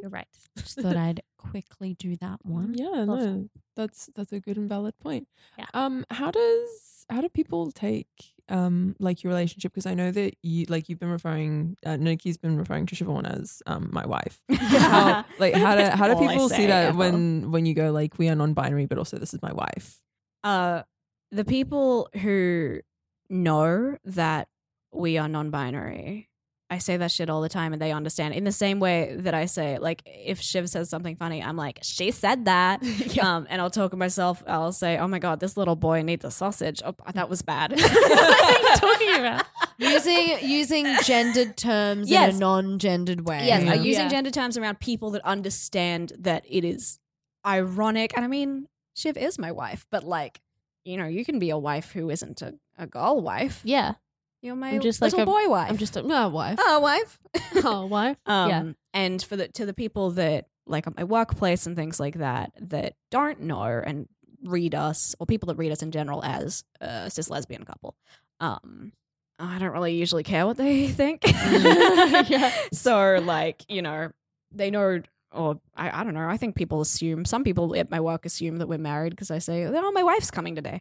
You're 0.00 0.10
right. 0.10 0.26
Just 0.56 0.80
thought 0.80 0.96
I'd 0.96 1.22
quickly 1.38 1.94
do 1.94 2.16
that 2.16 2.40
one. 2.44 2.74
Yeah, 2.74 3.04
Love 3.04 3.06
no, 3.06 3.48
that's 3.76 4.08
that's 4.14 4.32
a 4.32 4.40
good 4.40 4.56
and 4.56 4.68
valid 4.68 4.98
point. 4.98 5.28
Yeah. 5.58 5.66
Um, 5.74 6.04
how 6.10 6.30
does 6.30 7.04
how 7.10 7.20
do 7.20 7.28
people 7.28 7.70
take 7.72 8.08
um 8.48 8.96
like 8.98 9.22
your 9.22 9.30
relationship? 9.32 9.72
Because 9.72 9.86
I 9.86 9.94
know 9.94 10.10
that 10.10 10.34
you 10.42 10.66
like 10.68 10.88
you've 10.88 10.98
been 10.98 11.10
referring, 11.10 11.76
uh, 11.86 11.96
Nikki's 11.96 12.36
been 12.36 12.56
referring 12.58 12.86
to 12.86 12.94
Siobhan 12.94 13.26
as 13.40 13.62
um 13.66 13.88
my 13.92 14.06
wife. 14.06 14.40
How, 14.50 15.24
like 15.38 15.54
how 15.54 15.74
do 15.76 15.84
how 15.84 16.06
do 16.08 16.14
All 16.14 16.28
I 16.28 16.32
people 16.32 16.48
see 16.48 16.66
that 16.66 16.88
ever. 16.88 16.98
when 16.98 17.50
when 17.50 17.66
you 17.66 17.74
go 17.74 17.90
like 17.92 18.18
we 18.18 18.28
are 18.28 18.34
non-binary, 18.34 18.86
but 18.86 18.98
also 18.98 19.18
this 19.18 19.32
is 19.34 19.42
my 19.42 19.52
wife? 19.52 20.00
uh, 20.44 20.82
the 21.30 21.44
people 21.44 22.08
who 22.22 22.80
know 23.28 23.96
that 24.04 24.48
we 24.92 25.18
are 25.18 25.28
non-binary, 25.28 26.28
I 26.70 26.78
say 26.78 26.98
that 26.98 27.10
shit 27.10 27.30
all 27.30 27.40
the 27.40 27.48
time, 27.48 27.72
and 27.72 27.80
they 27.80 27.92
understand. 27.92 28.34
In 28.34 28.44
the 28.44 28.52
same 28.52 28.78
way 28.78 29.16
that 29.20 29.32
I 29.32 29.46
say, 29.46 29.78
like, 29.78 30.02
if 30.04 30.38
Shiv 30.40 30.68
says 30.68 30.90
something 30.90 31.16
funny, 31.16 31.42
I'm 31.42 31.56
like, 31.56 31.78
she 31.82 32.10
said 32.10 32.44
that, 32.44 32.82
um, 33.22 33.46
and 33.48 33.60
I'll 33.62 33.70
talk 33.70 33.92
to 33.92 33.96
myself. 33.96 34.42
I'll 34.46 34.72
say, 34.72 34.98
oh 34.98 35.08
my 35.08 35.18
god, 35.18 35.40
this 35.40 35.56
little 35.56 35.76
boy 35.76 36.02
needs 36.02 36.26
a 36.26 36.30
sausage. 36.30 36.82
Oh, 36.84 36.94
that 37.14 37.30
was 37.30 37.40
bad. 37.40 37.72
what 37.80 37.80
are 37.80 38.60
you 38.60 38.76
talking 38.76 39.14
about? 39.18 39.46
using 39.78 40.38
using 40.42 40.86
gendered 41.04 41.56
terms 41.56 42.10
in 42.10 42.22
a 42.22 42.32
non-gendered 42.32 43.26
way. 43.26 43.46
Yes, 43.46 43.62
Yeah. 43.64 43.70
uh, 43.72 43.74
using 43.76 44.04
Yeah. 44.04 44.08
gender 44.08 44.30
terms 44.30 44.58
around 44.58 44.78
people 44.80 45.10
that 45.12 45.22
understand 45.24 46.12
that 46.18 46.44
it 46.48 46.64
is 46.64 46.98
ironic. 47.46 48.12
And 48.16 48.24
I 48.24 48.28
mean, 48.28 48.66
Shiv 48.94 49.16
is 49.16 49.38
my 49.38 49.52
wife, 49.52 49.86
but 49.90 50.04
like, 50.04 50.40
you 50.84 50.96
know, 50.96 51.06
you 51.06 51.24
can 51.24 51.38
be 51.38 51.50
a 51.50 51.58
wife 51.58 51.92
who 51.92 52.10
isn't 52.10 52.42
a, 52.42 52.54
a 52.76 52.86
girl 52.86 53.20
wife. 53.22 53.60
Yeah, 53.64 53.94
You're 54.42 54.54
my 54.56 54.70
I'm 54.70 54.80
just 54.80 55.00
like 55.02 55.12
little 55.12 55.22
a- 55.28 55.44
boy 55.46 55.50
wife. 55.50 55.70
I'm 55.70 55.76
just 55.78 55.96
a 55.96 56.02
no, 56.02 56.28
wife. 56.28 56.58
oh, 56.60 56.80
wife. 56.80 57.18
oh, 57.64 57.86
wife. 57.86 58.16
Um, 58.26 58.48
yeah, 58.50 58.72
And 58.94 59.22
for 59.22 59.36
the 59.36 59.48
to 59.48 59.66
the 59.66 59.74
people 59.74 60.10
that 60.12 60.46
like 60.66 60.86
at 60.86 60.96
my 60.96 61.04
workplace 61.04 61.66
and 61.66 61.74
things 61.76 61.98
like 61.98 62.18
that 62.18 62.52
that 62.60 62.94
don't 63.10 63.40
know 63.40 63.62
and 63.64 64.06
read 64.44 64.74
us 64.74 65.14
or 65.18 65.26
people 65.26 65.48
that 65.48 65.56
read 65.56 65.72
us 65.72 65.82
in 65.82 65.90
general 65.90 66.22
as 66.24 66.62
a 66.80 67.10
cis 67.10 67.28
lesbian 67.30 67.64
couple, 67.64 67.96
um, 68.40 68.92
I 69.40 69.58
don't 69.58 69.72
really 69.72 69.94
usually 69.94 70.22
care 70.24 70.46
what 70.46 70.56
they 70.56 70.88
think. 71.00 71.22
Yeah. 71.26 72.52
So 72.72 73.20
like 73.22 73.64
you 73.68 73.82
know 73.82 74.10
they 74.52 74.70
know. 74.70 75.02
Or 75.30 75.60
I, 75.76 76.00
I 76.00 76.04
don't 76.04 76.14
know. 76.14 76.26
I 76.26 76.38
think 76.38 76.54
people 76.54 76.80
assume 76.80 77.26
some 77.26 77.44
people 77.44 77.76
at 77.76 77.90
my 77.90 78.00
work 78.00 78.24
assume 78.24 78.56
that 78.58 78.66
we're 78.66 78.78
married 78.78 79.10
because 79.10 79.30
I 79.30 79.40
say, 79.40 79.66
"Oh, 79.66 79.92
my 79.92 80.02
wife's 80.02 80.30
coming 80.30 80.54
today." 80.54 80.80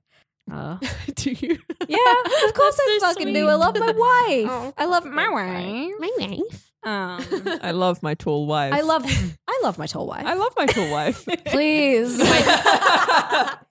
Uh, 0.52 0.78
do 1.16 1.32
you? 1.32 1.58
yeah, 1.88 2.14
of 2.46 2.54
course 2.54 2.80
I 2.80 2.98
so 3.00 3.08
fucking 3.08 3.34
do. 3.34 3.48
I 3.48 3.56
love 3.56 3.78
my 3.78 3.88
wife. 3.88 4.48
Oh, 4.50 4.74
I 4.78 4.86
love 4.86 5.06
my 5.06 5.30
wife. 5.30 5.92
my 6.00 6.12
wife. 6.18 6.72
Um, 6.84 7.60
I 7.62 7.72
love 7.72 8.02
my 8.02 8.14
tall 8.14 8.46
wife. 8.48 8.74
I 8.74 8.82
love 8.82 9.06
I 9.48 9.60
love 9.64 9.78
my 9.78 9.88
tall 9.88 10.08
wife. 10.08 10.26
I 10.26 10.36
love 10.36 10.54
my 10.56 10.66
tall 10.66 10.90
wife. 10.90 11.28
Please. 11.46 12.20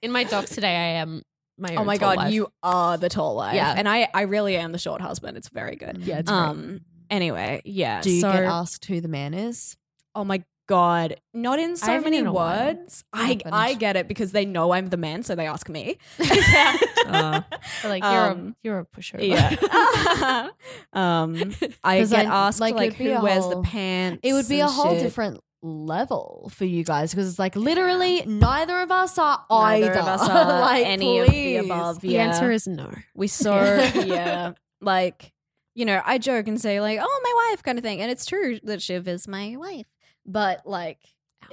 In 0.03 0.13
my 0.13 0.25
docs 0.25 0.51
today, 0.51 0.75
I 0.75 1.01
am 1.01 1.23
my. 1.57 1.77
oh 1.77 1.85
my 1.85 1.97
god, 1.97 2.17
wife. 2.19 2.33
you 2.33 2.49
are 2.63 2.99
the 2.99 3.09
tall 3.09 3.37
wife. 3.37 3.55
Yeah. 3.55 3.75
and 3.77 3.89
I 3.89 4.09
I 4.13 4.23
really 4.23 4.57
am 4.57 4.73
the 4.73 4.79
short 4.79 5.01
husband. 5.01 5.37
It's 5.37 5.49
very 5.49 5.77
good. 5.77 5.99
Yeah, 5.99 6.19
it's 6.19 6.31
great. 6.31 6.39
Um. 6.39 6.81
Anyway, 7.09 7.63
yeah. 7.65 8.03
Do 8.03 8.11
you 8.11 8.21
so, 8.21 8.33
get 8.33 8.45
asked 8.45 8.85
who 8.85 9.01
the 9.01 9.09
man 9.09 9.33
is? 9.33 9.77
oh 10.17 10.25
my 10.25 10.43
god, 10.67 11.17
not 11.35 11.59
in 11.59 11.77
so 11.77 12.01
many 12.01 12.19
in 12.19 12.33
words. 12.33 13.05
I 13.13 13.39
I 13.47 13.75
get 13.75 13.97
it 13.97 14.09
because 14.09 14.33
they 14.33 14.45
know 14.45 14.73
I'm 14.73 14.89
the 14.89 14.97
man, 14.97 15.23
so 15.23 15.35
they 15.35 15.47
ask 15.47 15.69
me. 15.69 15.99
Uh, 17.07 17.41
like 17.85 18.03
you're 18.03 18.31
Um, 18.31 18.49
a 18.49 18.55
you're 18.65 18.79
a 18.81 18.85
pushover. 18.85 19.23
yeah. 19.23 20.49
um. 20.93 21.55
I 21.85 22.03
get 22.05 22.27
I- 22.27 22.47
asked 22.49 22.59
like, 22.61 22.75
like, 22.75 22.95
who 22.95 23.23
wears 23.23 23.47
the 23.49 23.63
pants. 23.63 24.21
It 24.25 24.33
would 24.33 24.49
be 24.49 24.59
a 24.61 24.67
whole 24.67 24.93
shit. 24.95 25.03
different 25.05 25.41
level 25.63 26.51
for 26.53 26.65
you 26.65 26.85
guys 26.85 27.13
because 27.13 27.29
it's 27.29 27.39
like 27.39 27.57
literally 27.57 28.25
neither 28.27 28.79
of 28.81 28.91
us 28.91 29.19
are 29.19 29.45
Neither 29.51 29.91
either. 29.93 30.01
of 30.01 30.07
us 30.09 30.29
are 30.29 30.61
like, 30.61 30.87
any 30.87 31.21
please. 31.25 31.59
of 31.59 31.65
the 31.65 31.73
above. 31.73 32.01
The 32.01 32.19
answer 32.19 32.51
is 32.51 32.67
no. 32.67 32.93
we 33.15 33.27
saw 33.29 33.63
yeah 33.95 34.53
like 34.81 35.33
you 35.75 35.85
know 35.85 36.01
i 36.05 36.19
joke 36.19 36.47
and 36.47 36.61
say 36.61 36.81
like 36.81 36.99
oh 37.03 37.21
my 37.25 37.51
wife 37.51 37.63
kind 37.63 37.79
of 37.79 37.85
thing 37.85 38.01
and 38.01 38.11
it's 38.11 38.27
true 38.27 38.61
that 38.65 38.81
shiv 38.83 39.09
is 39.09 39.27
my 39.27 39.57
wife 39.57 39.87
but 40.27 40.67
like 40.67 40.99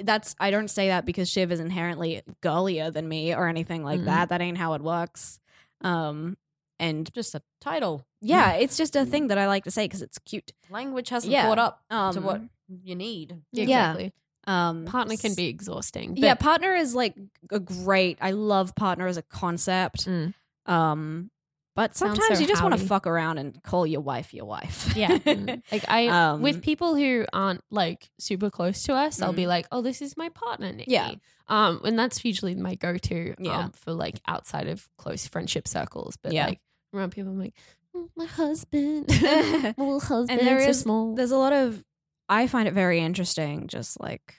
that's 0.01 0.35
i 0.39 0.49
don't 0.51 0.69
say 0.69 0.87
that 0.87 1.05
because 1.05 1.29
shiv 1.29 1.51
is 1.51 1.59
inherently 1.59 2.21
girlier 2.41 2.89
than 2.91 3.07
me 3.07 3.33
or 3.33 3.47
anything 3.47 3.83
like 3.83 3.99
Mhm. 4.01 4.05
that 4.05 4.29
that 4.29 4.41
ain't 4.41 4.57
how 4.57 4.73
it 4.73 4.81
works 4.81 5.39
um 5.81 6.37
and 6.79 7.13
Just 7.13 7.35
a 7.35 7.41
title. 7.61 8.05
yeah 8.21 8.53
it's 8.53 8.75
just 8.77 8.95
a 8.95 9.05
thing 9.05 9.27
that 9.27 9.37
i 9.37 9.47
like 9.47 9.63
to 9.65 9.71
say 9.71 9.85
because 9.85 10.01
it's 10.01 10.17
cute 10.19 10.51
Language 10.69 11.09
hasn't 11.09 11.31
Yeah. 11.31 11.43
caught 11.47 11.59
up 11.59 11.83
um 11.89 12.13
to 12.15 12.21
what 12.21 12.41
you 12.83 12.95
need. 12.95 13.41
Yeah, 13.51 13.95
Yeah. 13.97 14.09
um 14.47 14.85
Partner 14.85 15.15
can 15.17 15.35
be 15.35 15.47
exhausting. 15.47 16.17
yeah 16.17 16.33
partner 16.33 16.73
is 16.73 16.95
like 16.95 17.15
a 17.51 17.59
great 17.59 18.17
i 18.21 18.31
love 18.31 18.73
partner 18.75 19.05
as 19.07 19.17
a 19.17 19.21
concept 19.21 20.05
Mm. 20.07 20.33
um 20.65 21.29
but 21.75 21.95
sometimes 21.95 22.37
so 22.37 22.39
you 22.39 22.47
just 22.47 22.61
want 22.63 22.77
to 22.77 22.85
fuck 22.85 23.07
around 23.07 23.37
and 23.39 23.61
call 23.63 23.85
your 23.87 24.01
wife 24.01 24.33
your 24.33 24.45
wife 24.45 24.95
Yeah. 24.95 25.17
Like 25.71 25.85
I 25.87 26.07
Um, 26.07 26.41
with 26.41 26.61
people 26.61 26.95
who 26.95 27.25
aren't 27.33 27.61
like 27.71 28.09
super 28.19 28.49
close 28.49 28.83
to 28.83 28.93
us, 28.93 29.21
I'll 29.21 29.33
be 29.33 29.43
Mhm. 29.43 29.47
like, 29.47 29.67
"Oh, 29.71 29.81
this 29.81 30.01
is 30.01 30.15
my 30.17 30.29
partner, 30.29 30.71
Nikki." 30.71 30.91
Yeah. 30.91 31.11
Um, 31.47 31.81
and 31.83 31.97
that's 31.97 32.23
usually 32.23 32.55
my 32.55 32.75
go-to. 32.75 33.35
Yeah. 33.39 33.57
Um, 33.65 33.71
for 33.71 33.91
like 33.93 34.19
outside 34.27 34.67
of 34.67 34.87
close 34.97 35.27
friendship 35.27 35.67
circles, 35.67 36.15
but 36.21 36.31
Yeah. 36.33 36.47
like 36.47 36.61
around 36.93 37.11
people, 37.11 37.31
I'm 37.31 37.39
like, 37.39 37.55
"Mm, 37.95 38.09
my 38.15 38.25
husband, 38.25 39.05
my 39.09 39.73
little 39.77 39.99
husband, 39.99 40.39
and 40.39 40.47
there 40.47 40.61
so 40.61 40.69
is 40.69 40.79
small. 40.81 41.15
there's 41.15 41.31
a 41.31 41.37
lot 41.37 41.53
of 41.53 41.83
i 42.29 42.47
find 42.47 42.67
it 42.69 42.73
very 42.73 42.99
interesting 42.99 43.67
just 43.67 43.99
like 43.99 44.35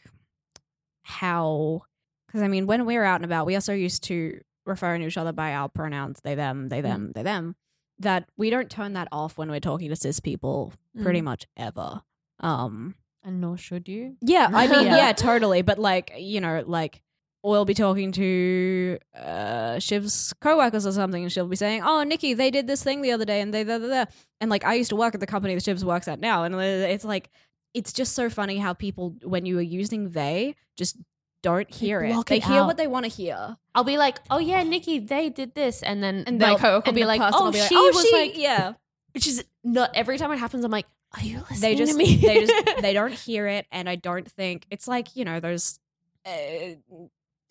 how 1.02 1.82
because 2.26 2.42
i 2.42 2.48
mean 2.48 2.66
when 2.66 2.86
we're 2.86 3.04
out 3.04 3.16
and 3.16 3.24
about 3.24 3.46
we 3.46 3.54
are 3.54 3.60
so 3.60 3.72
used 3.72 4.02
to 4.04 4.40
referring 4.66 5.00
to 5.02 5.06
each 5.06 5.16
other 5.16 5.32
by 5.32 5.52
our 5.54 5.68
pronouns 5.68 6.20
they 6.24 6.34
them 6.34 6.68
they 6.68 6.80
them 6.80 7.12
they 7.14 7.22
them 7.22 7.54
that 7.98 8.28
we 8.36 8.50
don't 8.50 8.70
turn 8.70 8.92
that 8.94 9.08
off 9.12 9.36
when 9.38 9.50
we're 9.50 9.60
talking 9.60 9.88
to 9.88 9.96
cis 9.96 10.20
people 10.20 10.72
pretty 11.02 11.20
much 11.20 11.46
ever 11.56 12.02
um 12.40 12.94
And 13.22 13.40
nor 13.40 13.56
should 13.56 13.88
you. 13.88 14.16
yeah 14.20 14.50
i 14.52 14.66
mean 14.66 14.86
Yeah. 14.86 14.96
yeah 15.02 15.12
totally 15.12 15.62
but 15.62 15.78
like 15.78 16.12
you 16.16 16.40
know 16.40 16.64
like 16.66 17.00
we'll 17.42 17.66
be 17.66 17.74
talking 17.74 18.10
to 18.12 18.98
uh, 19.14 19.74
Shiv's 19.78 20.32
coworkers 20.40 20.86
or 20.86 20.92
something, 20.92 21.24
and 21.24 21.30
she'll 21.30 21.46
be 21.46 21.56
saying, 21.56 21.82
"Oh, 21.84 22.02
Nikki, 22.02 22.32
they 22.32 22.50
did 22.50 22.66
this 22.66 22.82
thing 22.82 23.02
the 23.02 23.12
other 23.12 23.26
day, 23.26 23.42
and 23.42 23.52
they 23.52 23.64
da, 23.64 23.76
da, 23.76 23.86
da." 23.86 24.04
and 24.40 24.50
like 24.50 24.64
I 24.64 24.72
used 24.72 24.88
to 24.88 24.96
work 24.96 25.12
at 25.12 25.20
the 25.20 25.26
company 25.26 25.54
that 25.54 25.62
Shiv's 25.62 25.84
works 25.84 26.08
at 26.08 26.20
now, 26.20 26.44
and 26.44 26.54
it's 26.54 27.04
like 27.04 27.28
it's 27.74 27.92
just 27.92 28.14
so 28.14 28.30
funny 28.30 28.56
how 28.56 28.72
people 28.72 29.14
when 29.22 29.44
you 29.44 29.58
are 29.58 29.68
using 29.80 30.08
they 30.12 30.54
just 30.78 30.96
don't 31.44 31.72
hear 31.72 32.02
it. 32.02 32.26
They 32.26 32.36
it 32.38 32.44
hear 32.44 32.62
out. 32.62 32.66
what 32.66 32.76
they 32.76 32.86
want 32.88 33.04
to 33.04 33.10
hear, 33.10 33.56
I'll 33.74 33.84
be 33.84 33.96
like, 33.98 34.18
"Oh 34.30 34.38
yeah, 34.38 34.62
Nikki, 34.64 34.98
they 34.98 35.28
did 35.30 35.54
this," 35.54 35.82
and 35.82 36.02
then 36.02 36.24
and 36.26 36.38
my 36.40 36.56
coworker 36.56 36.86
will 36.90 36.94
be 36.94 37.04
like, 37.04 37.20
"Oh, 37.22 37.52
be 37.52 37.60
like, 37.60 37.68
she 37.68 37.76
"Oh, 37.76 37.92
was 37.94 38.02
she- 38.04 38.12
like," 38.12 38.36
yeah." 38.38 38.72
which 39.12 39.28
is 39.28 39.44
not 39.62 39.90
every 39.94 40.18
time 40.18 40.32
it 40.32 40.38
happens. 40.38 40.64
I'm 40.64 40.72
like, 40.72 40.86
"Are 41.16 41.22
you 41.22 41.38
listening 41.50 41.60
They 41.60 41.74
just 41.76 41.92
to 41.92 41.98
me?" 41.98 42.16
they 42.16 42.46
just 42.46 42.76
they 42.82 42.92
don't 42.92 43.12
hear 43.12 43.46
it, 43.46 43.66
and 43.70 43.88
I 43.88 43.94
don't 43.96 44.28
think 44.28 44.66
it's 44.70 44.88
like 44.88 45.14
you 45.14 45.24
know 45.24 45.38
those. 45.40 45.78
Uh, 46.26 46.74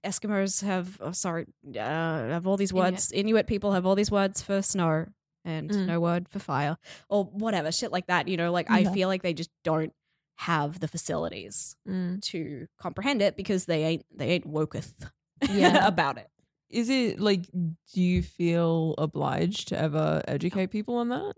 Eskimos 0.06 0.62
have, 0.64 0.98
oh, 1.00 1.14
sorry, 1.14 1.46
uh, 1.70 1.80
have 1.80 2.46
all 2.46 2.58
these 2.58 2.74
words. 2.74 3.12
Inuit 3.14 3.48
people 3.48 3.72
have 3.72 3.86
all 3.86 3.96
these 3.96 4.12
words 4.12 4.42
for 4.42 4.62
snow 4.62 5.06
and 5.46 5.70
Mm. 5.70 5.86
no 5.86 6.00
word 6.02 6.28
for 6.28 6.40
fire 6.40 6.78
or 7.08 7.24
whatever 7.26 7.72
shit 7.72 7.92
like 7.92 8.08
that. 8.08 8.28
You 8.28 8.36
know, 8.36 8.52
like 8.52 8.70
I 8.70 8.84
feel 8.84 9.08
like 9.08 9.22
they 9.24 9.34
just 9.34 9.50
don't 9.64 9.94
have 10.38 10.80
the 10.80 10.88
facilities 10.88 11.76
Mm. 11.88 12.22
to 12.24 12.68
comprehend 12.80 13.22
it 13.22 13.36
because 13.38 13.66
they 13.66 13.84
ain't 13.84 14.06
they 14.16 14.30
ain't 14.30 14.48
woketh 14.52 14.94
Yeah. 15.50 15.86
about 15.88 16.18
it. 16.18 16.28
Is 16.70 16.90
it 16.90 17.20
like, 17.20 17.44
do 17.52 18.02
you 18.02 18.24
feel 18.24 18.96
obliged 18.98 19.68
to 19.68 19.78
ever 19.80 20.24
educate 20.28 20.68
people 20.72 20.96
on 20.98 21.10
that? 21.10 21.34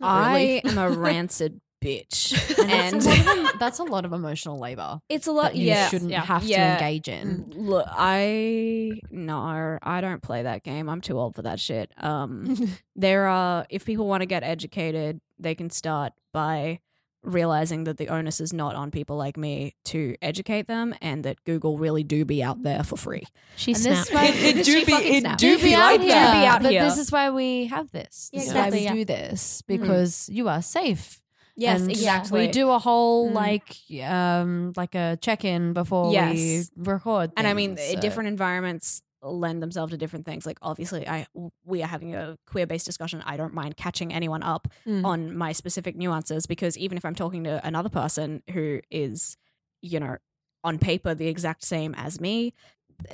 Not 0.00 0.28
really. 0.32 0.64
I 0.64 0.68
am 0.68 0.78
a 0.78 0.90
rancid 0.90 1.60
bitch, 1.84 2.32
And, 2.58 2.70
and 2.70 3.02
that's, 3.02 3.06
a 3.06 3.22
lot 3.24 3.38
of, 3.54 3.58
that's 3.58 3.78
a 3.80 3.82
lot 3.84 4.04
of 4.06 4.12
emotional 4.14 4.58
labor 4.58 5.00
it's 5.10 5.26
a 5.26 5.32
lot. 5.32 5.52
that 5.52 5.56
you 5.56 5.66
Yeah, 5.66 5.88
shouldn't 5.88 6.10
yeah, 6.12 6.24
have 6.24 6.44
yeah. 6.44 6.76
to 6.76 6.84
engage 6.84 7.08
in. 7.08 7.50
Look, 7.54 7.86
I 7.90 9.00
no, 9.10 9.78
I 9.82 10.00
don't 10.00 10.22
play 10.22 10.44
that 10.44 10.62
game. 10.62 10.88
I'm 10.88 11.00
too 11.02 11.18
old 11.18 11.34
for 11.34 11.42
that 11.42 11.60
shit. 11.60 11.92
Um, 11.98 12.56
there 12.96 13.26
are 13.26 13.66
if 13.68 13.84
people 13.84 14.06
want 14.06 14.22
to 14.22 14.26
get 14.26 14.42
educated, 14.42 15.20
they 15.38 15.54
can 15.54 15.68
start 15.70 16.12
by 16.32 16.78
realizing 17.22 17.84
that 17.84 17.98
the 17.98 18.08
onus 18.08 18.40
is 18.40 18.52
not 18.52 18.74
on 18.74 18.90
people 18.90 19.16
like 19.16 19.36
me 19.36 19.74
to 19.84 20.16
educate 20.20 20.66
them 20.66 20.94
and 21.00 21.24
that 21.24 21.42
Google 21.44 21.78
really 21.78 22.02
do 22.02 22.24
be 22.24 22.42
out 22.42 22.62
there 22.62 22.82
for 22.82 22.96
free. 22.96 23.24
She 23.56 23.72
And 23.74 23.82
this 23.84 24.08
snapped. 24.08 24.08
is 24.08 24.14
why- 24.14 24.48
It, 24.48 24.56
it 24.58 24.64
do 24.66 24.84
be 24.86 24.92
it 24.92 25.20
snapped. 25.20 25.40
do 25.40 25.56
Do 25.56 25.62
be 25.62 25.74
out 25.74 25.80
like 25.92 26.00
here. 26.00 26.10
that. 26.10 26.40
be 26.40 26.46
out 26.46 26.62
but 26.62 26.70
here. 26.72 26.82
this 26.84 26.98
is 26.98 27.12
why 27.12 27.30
we 27.30 27.66
have 27.66 27.90
this. 27.92 28.30
Yeah, 28.32 28.40
This 28.40 28.48
exactly, 28.48 28.78
is 28.80 28.86
why 28.86 28.92
we 28.92 28.98
yeah. 28.98 29.04
do 29.04 29.04
this 29.04 29.62
because 29.62 30.28
you 30.28 30.48
are 30.48 30.62
safe. 30.62 31.20
Yes, 31.54 31.82
And 31.82 31.90
exactly. 31.90 32.46
We 32.46 32.48
do 32.48 32.70
a 32.70 32.78
whole 32.78 33.30
Mm. 33.30 33.34
like 33.34 33.76
um 34.10 34.72
like 34.76 34.94
a 34.94 35.18
check 35.20 35.44
in 35.44 35.74
before 35.74 36.12
Yes. 36.12 36.34
we 36.34 36.64
record. 36.90 37.30
and 37.36 37.46
I 37.46 37.52
mean, 37.54 37.76
so- 37.76 38.00
different 38.00 38.28
environments 38.28 39.02
lend 39.22 39.62
themselves 39.62 39.92
to 39.92 39.96
different 39.98 40.26
things. 40.26 40.44
Like 40.46 40.58
obviously, 40.62 41.06
I 41.08 41.26
we 41.64 41.82
are 41.82 41.86
having 41.86 42.14
a 42.14 42.36
queer 42.46 42.66
based 42.66 42.86
discussion. 42.86 43.22
I 43.24 43.36
don't 43.36 43.54
mind 43.54 43.76
catching 43.76 44.12
anyone 44.12 44.42
up 44.42 44.68
Mm. 44.86 45.04
on 45.04 45.36
my 45.36 45.52
specific 45.52 45.96
nuances 45.96 46.46
because 46.46 46.76
even 46.76 46.96
if 46.98 47.04
I'm 47.04 47.14
talking 47.14 47.44
to 47.44 47.64
another 47.66 47.88
person 47.88 48.42
who 48.52 48.80
is, 48.90 49.36
you 49.80 50.00
know, 50.00 50.16
on 50.64 50.78
paper 50.78 51.14
the 51.14 51.28
exact 51.28 51.64
same 51.64 51.94
as 51.94 52.20
me, 52.20 52.52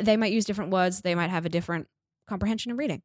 they 0.01 0.17
might 0.17 0.33
use 0.33 0.45
different 0.45 0.71
words. 0.71 1.01
They 1.03 1.15
might 1.15 1.31
have 1.31 1.45
a 1.47 1.49
different 1.49 1.89
comprehension 2.29 2.71
and 2.71 2.79
reading. 2.79 3.03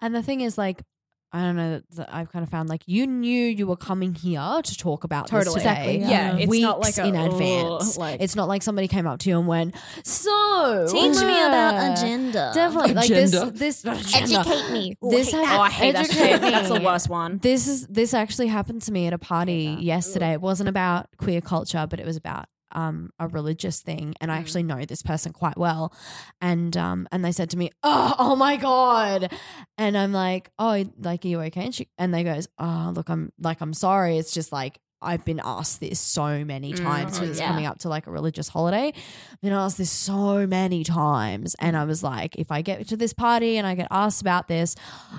And 0.00 0.14
the 0.14 0.22
thing 0.22 0.40
is, 0.42 0.56
like, 0.56 0.82
I 1.32 1.42
don't 1.42 1.54
know 1.54 1.80
that 1.96 2.12
I've 2.12 2.30
kind 2.32 2.42
of 2.42 2.48
found 2.48 2.68
like 2.68 2.82
you 2.86 3.06
knew 3.06 3.46
you 3.46 3.66
were 3.66 3.76
coming 3.76 4.14
here 4.14 4.40
to 4.64 4.76
talk 4.76 5.04
about 5.04 5.28
Totally. 5.28 5.54
this 5.54 5.62
today. 5.62 5.96
Exactly, 5.96 5.98
Yeah, 6.00 6.08
Yeah. 6.08 6.36
it's 6.38 6.50
weeks 6.50 6.62
not 6.62 6.80
like 6.80 6.98
a, 6.98 7.06
in 7.06 7.14
"Ugh," 7.16 7.32
advance. 7.32 7.96
like 7.96 8.20
It's 8.20 8.34
not 8.34 8.48
like 8.48 8.62
somebody 8.64 8.88
came 8.88 9.06
up 9.06 9.20
to 9.20 9.30
you 9.30 9.38
and 9.38 9.46
went, 9.46 9.74
"So 10.04 10.86
teach 10.90 11.14
me 11.18 11.22
about 11.22 11.92
agenda." 11.98 12.50
Definitely, 12.52 12.94
like 12.94 13.04
Agenda. 13.10 13.50
this. 13.52 13.82
This 13.82 13.84
agenda. 13.84 14.72
me. 14.72 14.96
This 15.02 15.30
has 15.32 15.40
oh, 15.48 15.60
I 15.60 15.70
hate 15.70 15.92
that 15.92 16.06
educate 16.06 16.18
shit. 16.30 16.42
me. 16.42 16.50
That's 16.50 16.68
the 16.68 16.80
worst 16.80 17.08
one. 17.08 17.38
This 17.38 17.68
is 17.68 17.86
this 17.86 18.12
actually 18.12 18.48
happened 18.48 18.82
to 18.82 18.92
me 18.92 19.06
at 19.06 19.12
a 19.12 19.18
party 19.18 19.74
that. 19.76 19.82
yesterday. 19.82 20.32
It 20.32 20.40
wasn't 20.40 20.68
about 20.68 21.06
queer 21.16 21.40
culture, 21.40 21.86
but 21.88 22.00
it 22.00 22.06
was 22.06 22.16
about 22.16 22.46
um 22.72 23.10
a 23.18 23.28
religious 23.28 23.80
thing, 23.82 24.14
and 24.20 24.30
I 24.32 24.36
Mm. 24.36 24.40
actually 24.40 24.62
know 24.64 24.84
this 24.84 25.02
person 25.02 25.32
quite 25.32 25.56
well. 25.58 25.92
And 26.40 26.76
um 26.76 27.08
and 27.12 27.24
they 27.24 27.32
said 27.32 27.50
to 27.50 27.56
me, 27.58 27.70
"Oh, 27.82 28.14
oh 28.18 28.36
my 28.36 28.56
god," 28.56 29.32
and 29.78 29.96
I'm 29.96 30.12
like, 30.12 30.50
"Oh, 30.58 30.84
like 30.98 31.24
are 31.24 31.28
you 31.28 31.40
okay?" 31.42 31.64
And 31.66 31.74
she 31.74 31.88
and 31.98 32.12
they 32.14 32.24
goes, 32.24 32.48
"Oh, 32.58 32.92
look, 32.94 33.08
I'm 33.08 33.32
like 33.38 33.60
I'm 33.60 33.74
sorry. 33.74 34.18
It's 34.18 34.32
just 34.32 34.52
like." 34.52 34.78
I've 35.02 35.24
been 35.24 35.40
asked 35.42 35.80
this 35.80 35.98
so 35.98 36.44
many 36.44 36.72
Mm, 36.74 36.82
times 36.82 37.12
because 37.14 37.30
it's 37.30 37.38
yeah. 37.40 37.48
coming 37.48 37.66
up 37.66 37.78
to 37.80 37.88
like 37.88 38.06
a 38.06 38.10
religious 38.10 38.48
holiday. 38.48 38.92
I've 39.32 39.40
been 39.40 39.52
asked 39.52 39.78
this 39.78 39.90
so 39.90 40.46
many 40.46 40.84
times. 40.84 41.56
And 41.60 41.76
I 41.76 41.84
was 41.84 42.02
like, 42.02 42.36
if 42.36 42.50
I 42.50 42.62
get 42.62 42.86
to 42.88 42.96
this 42.96 43.12
party 43.12 43.56
and 43.56 43.66
I 43.66 43.74
get 43.74 43.88
asked 43.90 44.20
about 44.20 44.48
this, 44.48 44.76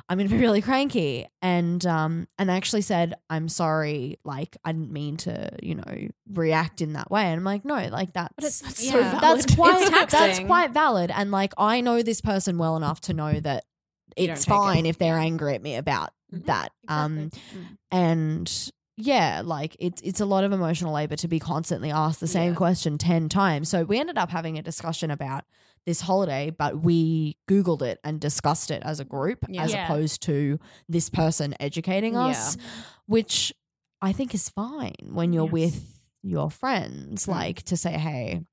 I'm 0.10 0.18
gonna 0.18 0.30
be 0.30 0.38
really 0.38 0.62
cranky. 0.62 1.28
And 1.42 1.86
um 1.86 2.28
and 2.38 2.52
I 2.52 2.56
actually 2.58 2.82
said, 2.84 3.16
I'm 3.30 3.50
sorry, 3.50 4.18
like 4.24 4.56
I 4.64 4.72
didn't 4.72 4.92
mean 4.92 5.18
to, 5.18 5.50
you 5.64 5.76
know, 5.76 6.08
react 6.32 6.82
in 6.82 6.94
that 6.94 7.10
way. 7.12 7.24
And 7.24 7.40
I'm 7.40 7.44
like, 7.44 7.66
no, 7.66 7.88
like 7.88 8.14
that's 8.14 8.60
that's, 8.62 8.84
yeah. 8.84 8.92
so 9.14 9.20
that's 9.20 9.56
quite 9.56 10.10
that's 10.10 10.40
quite 10.40 10.72
valid. 10.72 11.12
And 11.14 11.32
like 11.32 11.54
I 11.58 11.82
know 11.82 12.02
this 12.02 12.22
person 12.22 12.58
well 12.58 12.78
enough 12.78 13.02
to 13.02 13.14
know 13.14 13.40
that 13.40 13.66
it's 14.18 14.46
take 14.46 14.54
it. 14.54 14.58
fine 14.58 14.86
if 14.86 14.98
they're 14.98 15.18
angry 15.18 15.56
at 15.56 15.62
me 15.64 15.76
about 15.76 16.12
Mhm. 16.34 16.46
that. 16.46 16.72
Um 16.88 17.32
Mm. 17.54 17.78
and 17.92 18.72
yeah, 18.98 19.42
like 19.44 19.76
it's 19.80 20.02
it's 20.02 20.20
a 20.20 20.26
lot 20.26 20.44
of 20.44 20.52
emotional 20.52 20.94
labor 20.94 21.16
to 21.18 21.28
be 21.28 21.40
constantly 21.40 21.92
asked 21.92 22.20
the 22.20 22.28
same 22.28 22.52
Yeah. 22.52 22.58
question 22.58 22.98
10 22.98 23.30
times. 23.30 23.70
So 23.70 23.84
we 23.84 24.00
ended 24.00 24.18
up 24.18 24.30
having 24.30 24.58
a 24.58 24.62
discussion 24.62 25.12
about 25.12 25.44
this 25.86 26.02
holiday, 26.02 26.52
but 26.52 26.82
we 26.84 27.38
Googled 27.50 27.82
it 27.82 28.00
and 28.04 28.20
discussed 28.22 28.70
it 28.70 28.84
as 28.84 29.00
a 29.00 29.06
group 29.06 29.40
Yeah. 29.50 29.64
as 29.64 29.72
Yeah. 29.74 29.86
opposed 29.86 30.22
to 30.24 30.60
this 30.88 31.10
person 31.10 31.56
educating 31.60 32.16
us, 32.16 32.56
which 33.08 33.52
I 34.02 34.12
think 34.14 34.36
is 34.36 34.50
fine 34.50 34.96
when 35.12 35.34
you're 35.34 35.46
Yes. 35.46 35.52
with 35.52 36.00
your 36.22 36.52
friends, 36.52 37.26
Mm. 37.26 37.30
like 37.32 37.64
to 37.64 37.78
say, 37.78 37.94
hey, 37.98 38.46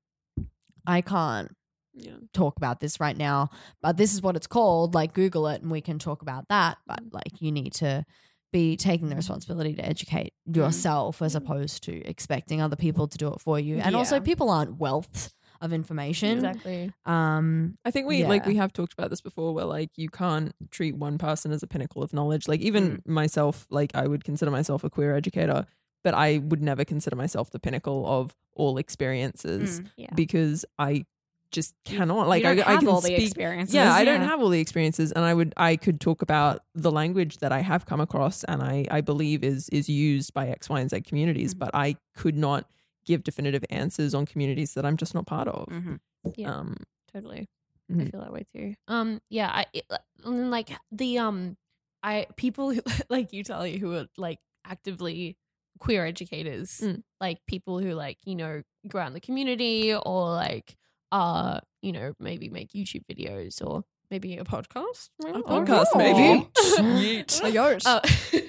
I 0.87 1.01
can't 1.01 1.55
Yeah. 1.93 2.13
talk 2.33 2.57
about 2.57 2.79
this 2.79 2.99
right 2.99 3.17
now, 3.17 3.49
but 3.81 3.97
this 3.97 4.13
is 4.13 4.21
what 4.23 4.35
it's 4.35 4.47
called. 4.47 4.95
Like, 4.95 5.13
Google 5.13 5.47
it 5.47 5.61
and 5.61 5.69
we 5.69 5.81
can 5.81 5.99
talk 5.99 6.21
about 6.23 6.47
that. 6.47 6.77
But 6.87 7.01
like, 7.11 7.39
you 7.41 7.51
need 7.51 7.73
to 7.75 8.05
be 8.51 8.75
taking 8.75 9.09
the 9.09 9.15
responsibility 9.15 9.73
to 9.75 9.85
educate 9.85 10.33
yourself 10.45 11.21
as 11.21 11.35
opposed 11.35 11.83
to 11.83 12.01
expecting 12.07 12.61
other 12.61 12.75
people 12.75 13.07
to 13.07 13.17
do 13.17 13.31
it 13.33 13.39
for 13.41 13.59
you. 13.59 13.77
And 13.77 13.95
also, 13.95 14.19
people 14.19 14.49
aren't 14.49 14.77
wealth 14.79 15.33
of 15.61 15.73
information. 15.73 16.37
Exactly. 16.37 16.91
Um, 17.05 17.77
I 17.83 17.91
think 17.91 18.07
we 18.07 18.23
like 18.25 18.43
Yeah. 18.43 18.47
we 18.47 18.55
have 18.55 18.71
talked 18.71 18.93
about 18.93 19.09
this 19.09 19.19
before 19.21 19.53
where 19.53 19.65
like 19.65 19.89
you 19.97 20.07
can't 20.09 20.53
treat 20.71 20.95
one 20.95 21.17
person 21.17 21.51
as 21.51 21.61
a 21.63 21.67
pinnacle 21.67 22.01
of 22.01 22.13
knowledge. 22.13 22.47
Like 22.47 22.61
even 22.61 22.97
Mm. 22.99 23.07
myself, 23.07 23.67
like 23.69 23.91
I 23.93 24.07
would 24.07 24.23
consider 24.23 24.51
myself 24.51 24.83
a 24.85 24.89
queer 24.89 25.15
educator, 25.15 25.65
but 26.01 26.13
I 26.13 26.37
would 26.37 26.61
never 26.61 26.85
consider 26.85 27.17
myself 27.17 27.49
the 27.51 27.59
pinnacle 27.59 28.05
of 28.07 28.33
all 28.55 28.77
experiences 28.77 29.81
Mm. 29.81 29.85
Yeah. 29.97 30.13
because 30.15 30.63
I 30.77 31.05
just 31.51 31.73
cannot 31.85 32.27
like 32.27 32.43
you 32.43 32.49
I, 32.49 32.51
I 32.67 32.71
have 32.73 32.79
can 32.79 32.87
all 32.89 33.01
the 33.01 33.07
speak 33.07 33.19
experiences. 33.27 33.73
yeah, 33.73 33.91
I 33.93 34.05
don't 34.05 34.21
have 34.21 34.39
all 34.41 34.49
the 34.49 34.59
experiences, 34.59 35.11
and 35.11 35.25
I 35.25 35.33
would 35.33 35.53
I 35.57 35.75
could 35.75 35.99
talk 35.99 36.21
about 36.21 36.61
the 36.75 36.91
language 36.91 37.39
that 37.39 37.51
I 37.51 37.59
have 37.61 37.85
come 37.85 37.99
across, 38.01 38.43
and 38.43 38.61
I 38.61 38.85
I 38.91 39.01
believe 39.01 39.43
is 39.43 39.67
is 39.69 39.89
used 39.89 40.33
by 40.33 40.47
X, 40.49 40.69
Y, 40.69 40.79
and 40.79 40.89
Z 40.89 41.01
communities, 41.01 41.53
Mhm. 41.55 41.59
but 41.59 41.71
I 41.73 41.95
could 42.15 42.37
not 42.37 42.69
give 43.05 43.23
definitive 43.23 43.63
answers 43.71 44.13
on 44.13 44.25
communities 44.25 44.73
that 44.75 44.85
I'm 44.85 44.95
just 44.97 45.13
not 45.15 45.25
part 45.25 45.47
of. 45.47 45.67
Mhm. 45.67 45.99
Yeah. 46.35 46.53
Um, 46.53 46.77
totally. 47.11 47.47
I 47.89 47.93
Mhm. 47.93 48.11
feel 48.11 48.21
that 48.21 48.31
way 48.33 48.45
too. 48.53 48.75
Um, 48.87 49.19
yeah, 49.29 49.49
I 49.51 49.65
it, 49.73 49.85
like 50.23 50.69
the 50.91 51.17
um, 51.17 51.57
I 52.03 52.27
people 52.37 52.71
who 52.73 52.81
like 53.09 53.33
you, 53.33 53.43
Tali, 53.43 53.77
who 53.77 53.95
are 53.95 54.05
like 54.17 54.37
actively 54.65 55.37
queer 55.79 56.05
educators, 56.05 56.81
Mm. 56.83 57.03
like 57.19 57.39
people 57.47 57.79
who 57.79 57.93
like 57.95 58.17
you 58.25 58.35
know 58.35 58.61
grow 58.87 59.01
out 59.01 59.07
in 59.07 59.13
the 59.13 59.19
community 59.19 59.93
or 59.95 60.29
like 60.33 60.75
uh 61.11 61.59
you 61.81 61.91
know 61.91 62.13
maybe 62.19 62.49
make 62.49 62.71
YouTube 62.73 63.03
videos 63.11 63.65
or 63.65 63.83
maybe 64.11 64.37
a 64.37 64.43
podcast, 64.43 65.09
a 65.23 65.27
Or- 65.39 65.43
podcast, 65.65 65.85
Oh. 65.93 65.97
maybe. 65.97 66.47
Yeet. 66.55 67.43
A 67.43 67.49
yours. 67.51 67.85
uh, 67.85 68.01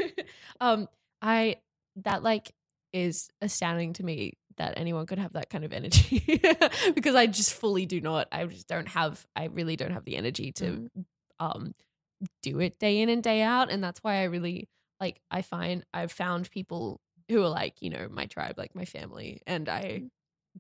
um, 0.60 0.88
I 1.22 1.56
that 1.96 2.22
like 2.22 2.50
is 2.92 3.28
astounding 3.42 3.92
to 3.94 4.02
me 4.04 4.34
that 4.56 4.74
anyone 4.76 5.06
could 5.06 5.18
have 5.18 5.32
that 5.34 5.48
kind 5.48 5.64
of 5.64 5.72
energy 5.72 6.40
because 6.94 7.14
I 7.14 7.26
just 7.26 7.52
fully 7.54 7.86
do 7.86 8.00
not. 8.00 8.28
I 8.32 8.44
just 8.46 8.68
don't 8.68 8.88
have. 8.88 9.24
I 9.36 9.44
really 9.46 9.76
don't 9.76 9.92
have 9.92 10.04
the 10.04 10.16
energy 10.16 10.52
to 10.52 10.88
um 11.38 11.74
do 12.42 12.60
it 12.60 12.78
day 12.78 13.00
in 13.00 13.08
and 13.08 13.22
day 13.22 13.42
out, 13.42 13.70
and 13.70 13.82
that's 13.82 14.00
why 14.00 14.16
I 14.16 14.24
really 14.24 14.68
like. 15.00 15.20
I 15.30 15.42
find 15.42 15.84
I've 15.94 16.12
found 16.12 16.50
people 16.50 17.00
who 17.28 17.42
are 17.42 17.48
like 17.48 17.80
you 17.80 17.90
know 17.90 18.08
my 18.10 18.26
tribe, 18.26 18.56
like 18.58 18.74
my 18.74 18.84
family, 18.84 19.40
and 19.46 19.68
I 19.68 20.04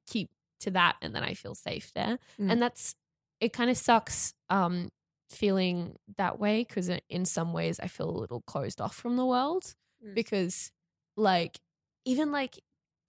keep 0.06 0.30
to 0.60 0.70
that, 0.72 0.96
and 1.02 1.14
then 1.14 1.22
I 1.22 1.34
feel 1.34 1.54
safe 1.54 1.92
there, 1.94 2.18
Mm. 2.38 2.52
and 2.52 2.62
that's 2.62 2.94
it. 3.40 3.52
Kind 3.52 3.70
of 3.70 3.76
sucks. 3.76 4.34
Um, 4.48 4.90
feeling 5.28 5.94
that 6.18 6.40
way 6.40 6.64
because 6.64 6.90
in 7.08 7.24
some 7.24 7.52
ways 7.52 7.78
I 7.78 7.86
feel 7.86 8.10
a 8.10 8.18
little 8.18 8.40
closed 8.40 8.80
off 8.80 8.96
from 8.96 9.14
the 9.16 9.24
world 9.24 9.74
Mm. 10.04 10.14
because 10.16 10.72
like 11.16 11.60
even 12.04 12.32
like 12.32 12.58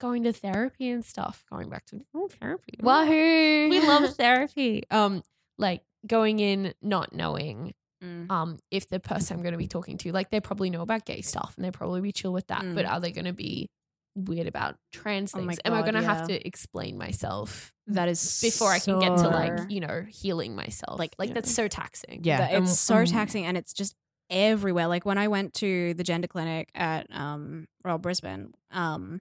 going 0.00 0.22
to 0.22 0.32
therapy 0.32 0.88
and 0.90 1.04
stuff 1.04 1.44
going 1.50 1.68
back 1.68 1.84
to 1.86 2.00
oh, 2.14 2.28
therapy 2.28 2.74
Wahoo! 2.80 3.68
we 3.70 3.80
love 3.80 4.14
therapy 4.16 4.84
um 4.92 5.22
like 5.58 5.82
going 6.06 6.38
in 6.38 6.74
not 6.80 7.12
knowing 7.12 7.74
Mm. 8.00 8.30
um 8.30 8.58
if 8.70 8.88
the 8.88 9.00
person 9.00 9.36
I'm 9.36 9.42
going 9.42 9.52
to 9.52 9.58
be 9.58 9.66
talking 9.66 9.98
to 9.98 10.12
like 10.12 10.30
they 10.30 10.38
probably 10.40 10.70
know 10.70 10.82
about 10.82 11.04
gay 11.04 11.22
stuff 11.22 11.54
and 11.56 11.64
they 11.64 11.70
probably 11.72 12.00
be 12.02 12.12
chill 12.12 12.32
with 12.32 12.46
that 12.48 12.62
but 12.74 12.84
Mm. 12.84 12.90
are 12.92 13.00
they 13.00 13.10
going 13.10 13.24
to 13.26 13.32
be 13.32 13.68
weird 14.14 14.46
about 14.46 14.76
trans 14.92 15.34
Oh 15.34 15.38
my 15.38 15.46
things 15.54 15.58
am 15.64 15.72
I 15.72 15.80
going 15.82 15.94
to 15.94 16.00
yeah. 16.00 16.14
have 16.14 16.26
to 16.28 16.46
explain 16.46 16.98
myself 16.98 17.72
That 17.86 18.08
is 18.08 18.40
before 18.42 18.70
I 18.70 18.78
can 18.78 18.98
get 19.00 19.16
to 19.18 19.28
like 19.28 19.70
you 19.70 19.80
know 19.80 20.04
healing 20.08 20.54
myself 20.54 20.98
like 20.98 21.14
like 21.18 21.28
Yeah. 21.30 21.34
that's 21.34 21.54
so 21.54 21.68
taxing 21.68 22.20
Yeah. 22.22 22.38
that 22.38 22.54
Um, 22.54 22.64
it's 22.64 22.78
so 22.78 22.96
um, 22.96 23.06
taxing 23.06 23.46
and 23.46 23.56
it's 23.56 23.72
just 23.72 23.94
everywhere. 24.30 24.86
Like 24.86 25.04
when 25.04 25.18
I 25.18 25.28
went 25.28 25.54
to 25.54 25.94
the 25.94 26.04
gender 26.04 26.26
clinic 26.28 26.70
at 26.74 27.06
um 27.10 27.66
Royal 27.84 27.98
Brisbane, 27.98 28.52
um, 28.70 29.20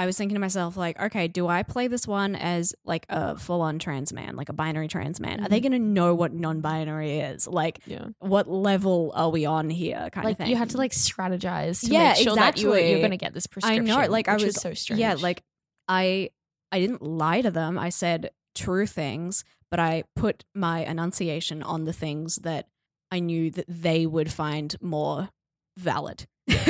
I 0.00 0.06
was 0.06 0.16
thinking 0.16 0.34
to 0.34 0.40
myself, 0.40 0.78
like, 0.78 0.98
okay, 0.98 1.28
do 1.28 1.46
I 1.46 1.62
play 1.62 1.86
this 1.86 2.06
one 2.06 2.34
as 2.34 2.74
like 2.86 3.04
a 3.10 3.36
full 3.36 3.60
on 3.60 3.78
trans 3.78 4.14
man, 4.14 4.34
like 4.34 4.48
a 4.48 4.54
binary 4.54 4.88
trans 4.88 5.20
man? 5.20 5.44
Are 5.44 5.48
they 5.50 5.58
mm-hmm. 5.58 5.74
gonna 5.74 5.78
know 5.78 6.14
what 6.14 6.32
non 6.32 6.62
binary 6.62 7.18
is? 7.18 7.46
Like 7.46 7.80
yeah. 7.84 8.06
what 8.18 8.48
level 8.48 9.12
are 9.14 9.28
we 9.28 9.44
on 9.44 9.68
here? 9.68 10.08
Kind 10.10 10.24
like 10.24 10.32
of 10.32 10.38
thing. 10.38 10.46
you 10.48 10.56
had 10.56 10.70
to 10.70 10.78
like 10.78 10.92
strategize 10.92 11.80
to 11.80 11.92
Yeah, 11.92 12.14
make 12.14 12.16
sure 12.16 12.34
that 12.34 12.58
you 12.62 12.70
were, 12.70 12.78
you're 12.78 13.00
going 13.00 13.10
to 13.10 13.18
get 13.18 13.34
this 13.34 13.46
prescription. 13.46 13.90
I 13.90 14.06
know, 14.06 14.10
like 14.10 14.26
I 14.26 14.36
was 14.36 14.58
so 14.58 14.72
strange. 14.72 15.00
Yeah, 15.00 15.16
like 15.20 15.42
I 15.86 16.30
I 16.72 16.80
didn't 16.80 17.02
lie 17.02 17.42
to 17.42 17.50
them. 17.50 17.78
I 17.78 17.90
said 17.90 18.30
true 18.54 18.86
things, 18.86 19.44
but 19.70 19.80
I 19.80 20.04
put 20.16 20.46
my 20.54 20.82
enunciation 20.82 21.62
on 21.62 21.84
the 21.84 21.92
things 21.92 22.36
that 22.36 22.68
I 23.10 23.18
knew 23.18 23.50
that 23.50 23.66
they 23.68 24.06
would 24.06 24.32
find 24.32 24.74
more 24.80 25.28
valid. 25.76 26.26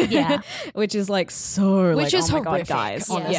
Yeah. 0.08 0.40
which 0.74 0.94
is 0.94 1.08
like 1.10 1.30
so 1.30 1.94
Which 1.94 2.12
like, 2.12 2.14
is 2.14 2.30
oh 2.30 2.34
my 2.34 2.38
God, 2.40 2.50
horrific, 2.50 2.68
guys. 2.68 3.10
honestly. 3.10 3.34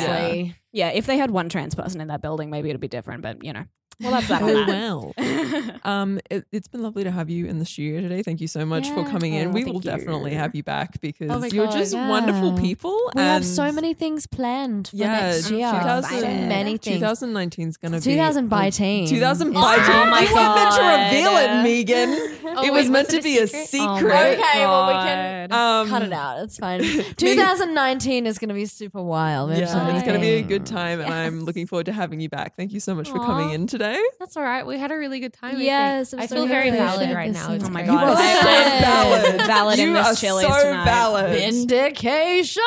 Yeah. 0.74 0.90
yeah, 0.90 0.90
if 0.98 1.06
they 1.06 1.18
had 1.18 1.32
one 1.32 1.50
trans 1.50 1.76
person 1.76 2.02
in 2.02 2.08
that 2.10 2.22
building, 2.22 2.50
maybe 2.50 2.70
it'd 2.70 2.82
be 2.82 2.88
different. 2.88 3.22
But 3.24 3.44
you 3.44 3.54
know, 3.54 3.64
Well, 4.00 4.12
that's 4.12 4.28
that. 4.30 4.42
Oh, 4.42 4.62
on 4.62 4.68
wow. 4.68 5.14
that. 5.18 5.86
Um, 5.86 6.20
it, 6.30 6.46
it's 6.52 6.68
been 6.68 6.82
lovely 6.84 7.04
to 7.04 7.12
have 7.12 7.30
you 7.30 7.46
in 7.48 7.60
the 7.60 7.66
studio 7.66 8.02
today. 8.02 8.22
Thank 8.24 8.40
you 8.42 8.48
so 8.48 8.66
much 8.66 8.88
for 8.90 9.02
Yeah. 9.02 9.12
coming 9.12 9.34
in. 9.34 9.48
Oh, 9.48 9.52
we 9.52 9.64
thank 9.64 9.74
will 9.74 9.80
definitely 9.82 10.32
you. 10.32 10.38
have 10.38 10.56
you 10.56 10.64
back 10.64 11.00
because 11.02 11.30
Oh 11.30 11.40
my 11.40 11.48
you're 11.48 11.66
God, 11.66 11.74
just 11.78 11.94
yeah. 11.94 12.08
wonderful 12.10 12.58
people. 12.58 12.98
We 13.16 13.22
have 13.22 13.44
so 13.46 13.72
many 13.72 13.94
things 13.94 14.26
planned 14.28 14.88
for 14.90 14.96
Yeah, 14.96 15.32
next 15.32 15.50
year. 15.52 15.70
2000 15.72 16.48
many 16.48 16.78
things. 16.78 16.98
2019 17.00 17.68
is 17.70 17.78
going 17.78 17.92
to 17.94 17.98
be 18.00 18.04
2000 18.04 18.48
by 18.48 18.66
a- 18.68 18.72
team. 18.72 19.08
2000 19.08 19.48
is- 19.50 19.54
by 19.54 19.76
team. 19.76 19.86
Oh 19.88 20.06
my 20.06 20.22
you 20.22 20.34
weren't 20.36 20.56
meant 20.56 20.76
to 20.76 21.18
reveal 21.18 21.38
it, 21.38 21.64
Megan. 21.64 22.38
Oh, 22.54 22.64
it 22.66 22.72
wait, 22.74 22.82
was 22.82 22.90
meant 22.90 23.08
was 23.08 23.14
to 23.14 23.18
it 23.18 23.20
a 23.22 23.24
be 23.24 23.38
a 23.38 23.48
secret? 23.48 23.68
secret. 23.68 24.12
Oh 24.14 24.18
my 24.18 24.28
Okay, 24.34 24.66
well, 24.66 24.88
we 24.88 24.94
can- 24.94 25.50
God. 25.50 25.56
Um, 25.82 25.90
Cut 25.90 26.04
it 26.04 26.14
out. 26.14 26.44
It's 26.44 26.58
fine. 26.58 26.80
2019 27.18 28.26
is 28.28 28.38
going 28.38 28.50
to 28.50 28.56
be 28.56 28.66
super 28.66 29.02
wild. 29.02 29.50
We 29.50 29.58
have 29.60 29.70
so 29.70 29.78
Yeah, 29.78 29.84
many 29.86 29.98
it's 30.00 30.08
going 30.08 30.20
to 30.20 30.22
be 30.26 30.34
a 30.34 30.42
good 30.42 30.66
time, 30.66 31.00
and 31.02 31.14
I'm 31.14 31.42
looking 31.42 31.66
forward 31.68 31.86
to 31.88 31.92
having 31.94 32.20
you 32.20 32.30
back. 32.30 32.56
Thank 32.56 32.72
you 32.74 32.80
so 32.80 32.94
much 32.96 33.10
for 33.10 33.18
coming 33.20 33.52
in 33.52 33.68
today. 33.68 34.02
That's 34.20 34.38
all 34.38 34.44
right. 34.44 34.66
We 34.66 34.78
had 34.78 34.92
a 34.92 34.98
really 34.98 35.20
good 35.20 35.34
time. 35.34 35.52
I 35.52 35.54
think. 35.54 35.64
Yes, 35.66 36.14
it 36.14 36.18
I 36.20 36.22
was 36.24 36.32
feel 36.32 36.44
so 36.44 36.48
very 36.48 36.70
good. 36.72 36.78
valid 36.78 37.14
right 37.16 37.32
now. 37.32 37.52
It's 37.54 37.66
Oh 37.66 37.70
my 37.70 37.82
great. 37.84 37.88
God. 37.96 38.02
You 38.02 38.08
are 38.08 38.22
Yes. 38.22 38.82
so 38.82 38.86
valid. 38.86 39.42
Valid 39.48 39.80
in 39.80 39.88
you 39.88 39.94
this 39.94 40.08
are 40.08 40.16
Chili's 40.16 40.48
so 40.48 40.64
tonight. 40.64 40.86
valid. 40.86 41.30
Vindication. 41.32 42.64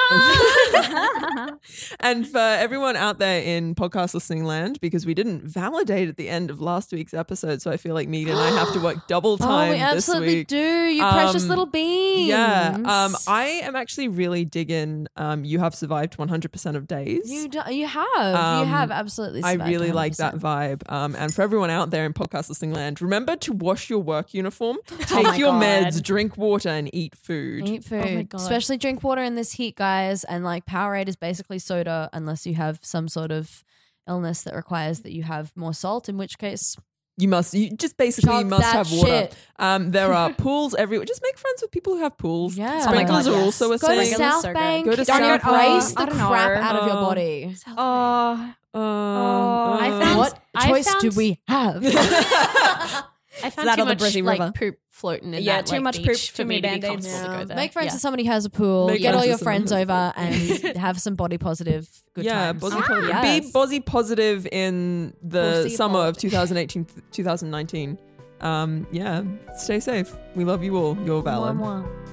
And 2.00 2.26
for 2.28 2.38
everyone 2.38 2.96
out 2.96 3.18
there 3.18 3.40
in 3.42 3.74
podcast 3.74 4.14
listening 4.14 4.44
land, 4.44 4.78
because 4.80 5.06
we 5.06 5.14
didn't 5.14 5.42
validate 5.44 6.08
at 6.08 6.16
the 6.16 6.28
end 6.28 6.50
of 6.50 6.60
last 6.60 6.92
week's 6.92 7.14
episode, 7.14 7.62
so 7.62 7.70
I 7.70 7.76
feel 7.76 7.94
like 7.94 8.08
Megan 8.08 8.32
and 8.36 8.40
I 8.40 8.50
have 8.50 8.72
to 8.74 8.80
work 8.80 9.06
double 9.08 9.38
time 9.38 9.48
oh, 9.48 9.52
time 9.54 9.70
we 9.72 9.78
this 9.78 10.08
absolutely 10.08 10.34
week. 10.36 10.48
do. 10.48 10.56
You 10.56 11.02
precious 11.02 11.44
Um, 11.44 11.48
little 11.48 11.66
beans. 11.66 12.28
Yeah, 12.28 12.76
um, 13.04 13.16
I 13.28 13.44
am 13.62 13.76
actually 13.76 14.08
really 14.08 14.44
digging. 14.44 15.06
Um, 15.16 15.44
you 15.44 15.58
have 15.58 15.74
survived 15.74 16.16
100% 16.16 16.76
of 16.76 16.86
days. 16.86 17.30
You 17.30 17.48
do, 17.48 17.60
you 17.70 17.86
have 17.86 18.06
you 18.16 18.22
Um, 18.38 18.68
have 18.68 18.90
absolutely. 18.90 19.42
I 19.42 19.52
survived 19.52 19.70
really 19.70 19.92
like 19.92 20.16
that 20.16 20.34
vibe. 20.36 20.82
Um, 20.90 21.14
and 21.16 21.32
for 21.34 21.42
everyone 21.42 21.70
out 21.70 21.90
there 21.90 22.04
in 22.06 22.12
podcast 22.12 22.48
listening 22.48 22.72
land, 22.72 23.00
remember 23.02 23.36
to 23.36 23.52
wash 23.52 23.90
your 23.90 24.00
work 24.00 24.34
uniform, 24.34 24.78
Oh 24.92 24.96
take 25.06 25.24
my 25.24 25.36
your 25.36 25.52
God. 25.52 25.62
meds, 25.62 26.02
drink 26.02 26.36
water, 26.36 26.68
and 26.68 26.92
eat 26.94 27.14
food. 27.16 27.68
Eat 27.68 27.84
food, 27.84 28.04
my 28.04 28.22
God. 28.22 28.40
especially 28.40 28.76
drink 28.78 29.02
water 29.02 29.22
in 29.22 29.34
this 29.34 29.52
heat, 29.52 29.76
guys. 29.76 30.24
And 30.24 30.44
like 30.44 30.66
Powerade 30.66 31.08
is 31.08 31.16
basically 31.16 31.58
soda, 31.58 32.10
unless 32.12 32.46
you 32.46 32.54
have 32.54 32.78
some 32.82 33.08
sort 33.08 33.30
of 33.30 33.64
illness 34.08 34.42
that 34.42 34.54
requires 34.54 35.00
that 35.00 35.12
you 35.12 35.22
have 35.22 35.52
more 35.56 35.72
salt. 35.74 36.08
In 36.08 36.16
which 36.18 36.38
case, 36.38 36.76
You 37.16 37.28
must, 37.28 37.54
you 37.54 37.70
just 37.70 37.96
basically 37.96 38.32
you 38.34 38.40
Chug 38.40 38.50
must 38.50 38.72
have 38.72 38.90
water. 38.90 39.28
Um, 39.56 39.92
there 39.92 40.12
are 40.12 40.32
pools 40.44 40.74
everywhere. 40.74 41.04
Just 41.06 41.22
make 41.22 41.38
friends 41.38 41.62
with 41.62 41.70
people 41.70 41.94
who 41.94 42.00
have 42.00 42.18
pools. 42.18 42.56
Yeah. 42.56 42.80
sprinklers 42.80 43.28
Oh 43.28 43.30
my 43.30 43.36
are 43.36 43.40
God, 43.40 43.44
also 43.44 43.66
a 43.72 43.78
go 43.78 43.86
to 43.88 43.94
thing. 43.94 44.10
South- 44.14 44.18
South 44.18 44.42
so 44.42 44.48
good. 44.48 44.54
Bank. 44.54 44.84
Go 44.86 44.90
to 44.90 44.96
Don't 44.96 45.06
South 45.06 45.44
embrace 45.44 45.92
Bank. 45.92 45.94
the 45.94 46.02
I 46.02 46.06
don't 46.06 46.28
crap 46.28 46.58
know. 46.58 46.62
out 46.66 46.76
of 46.76 46.86
your 46.88 46.96
Oh. 46.96 47.00
body. 47.06 47.56
oh, 47.68 47.74
Uh, 47.76 48.54
Oh, 48.76 49.78
I 49.80 49.90
uh, 49.90 50.00
found- 50.00 50.18
what 50.18 50.40
I 50.56 50.68
choice 50.68 50.92
do 50.96 51.10
found- 51.12 51.16
we 51.16 51.38
have? 51.46 51.84
I 53.42 53.50
found 53.50 53.68
that 53.68 53.74
too 53.76 53.82
the 53.82 53.86
much 53.86 53.98
Brizzy 53.98 54.22
like 54.22 54.38
River? 54.38 54.52
poop 54.54 54.76
floating 54.90 55.34
in 55.34 55.42
Yeah, 55.42 55.56
that 55.56 55.66
too 55.66 55.72
like, 55.76 55.82
much 55.82 55.96
beach 55.96 56.06
poop, 56.06 56.16
for 56.16 56.36
too 56.42 56.44
me 56.44 56.56
to 56.60 56.62
be 56.62 56.68
Band-Aids. 56.80 57.06
comfortable 57.06 57.32
to 57.32 57.38
go 57.40 57.44
there. 57.46 57.56
Make 57.56 57.72
friends 57.72 57.86
Yeah. 57.86 57.92
with 57.94 58.00
somebody 58.02 58.24
who 58.24 58.30
has 58.30 58.44
a 58.44 58.50
pool. 58.50 58.86
Make 58.88 59.02
Get 59.02 59.08
friends 59.10 59.20
all 59.22 59.26
your 59.28 59.38
someone 59.38 59.54
friends 59.66 59.70
who 59.72 59.76
over 59.78 60.12
and 60.16 60.76
have 60.78 61.00
some 61.00 61.14
body 61.16 61.36
positive 61.38 61.88
good 62.14 62.24
yeah, 62.24 62.52
times. 62.52 62.60
body 62.60 62.76
Ah. 62.78 62.82
positive. 62.86 63.08
Yes. 63.08 63.44
be 63.46 63.50
body 63.52 63.80
positive 63.80 64.46
in 64.52 65.14
the 65.22 65.40
Possible. 65.64 65.70
summer 65.76 65.98
of 66.00 66.16
2018, 66.18 66.86
2019. 67.10 67.98
Um, 68.40 68.86
yeah, 68.92 69.22
stay 69.56 69.80
safe. 69.80 70.14
We 70.36 70.44
love 70.44 70.62
you 70.62 70.76
all. 70.76 70.96
You're 71.04 71.22
valid. 71.22 71.56
Mwah, 71.56 71.82
mwah. 71.84 72.03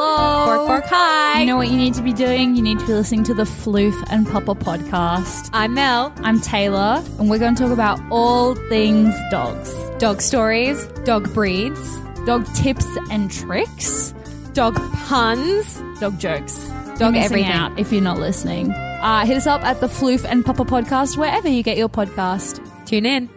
Hello. 0.00 0.66
Bork, 0.66 0.66
bork, 0.68 0.84
hi. 0.90 1.40
You 1.40 1.46
know 1.46 1.56
what 1.56 1.68
you 1.68 1.76
need 1.76 1.94
to 1.94 2.02
be 2.02 2.12
doing? 2.12 2.56
You 2.56 2.62
need 2.62 2.78
to 2.80 2.86
be 2.86 2.92
listening 2.94 3.24
to 3.24 3.34
the 3.34 3.44
Floof 3.44 3.94
and 4.10 4.26
Papa 4.26 4.54
podcast. 4.54 5.50
I'm 5.52 5.74
Mel. 5.74 6.12
I'm 6.18 6.40
Taylor, 6.40 7.02
and 7.18 7.28
we're 7.30 7.38
going 7.38 7.54
to 7.54 7.62
talk 7.62 7.72
about 7.72 8.00
all 8.10 8.54
things 8.68 9.14
dogs 9.30 9.74
dog 9.98 10.20
stories, 10.22 10.86
dog 11.04 11.32
breeds, 11.34 11.98
dog 12.24 12.46
tips 12.54 12.86
and 13.10 13.30
tricks, 13.30 14.14
Dog 14.54 14.74
puns. 15.06 15.80
dog 16.00 16.18
jokes, 16.18 16.56
Dog 16.98 17.14
You're 17.14 17.24
everything. 17.24 17.44
out 17.52 17.78
if 17.78 17.92
you're 17.92 18.00
not 18.02 18.18
listening. 18.18 18.70
Uh, 18.72 19.24
hit 19.26 19.36
us 19.36 19.46
up 19.46 19.62
at 19.64 19.80
the 19.80 19.86
Floof 19.86 20.24
and 20.24 20.44
Papa 20.44 20.64
podcast 20.64 21.16
wherever 21.16 21.48
you 21.48 21.62
get 21.62 21.76
your 21.78 21.88
podcast. 21.88 22.60
Tune 22.86 23.06
in. 23.06 23.28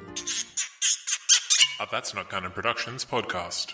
A 1.79 1.87
That's 1.91 2.13
Not 2.13 2.29
Canon 2.29 2.51
Productions 2.51 3.05
podcast. 3.05 3.73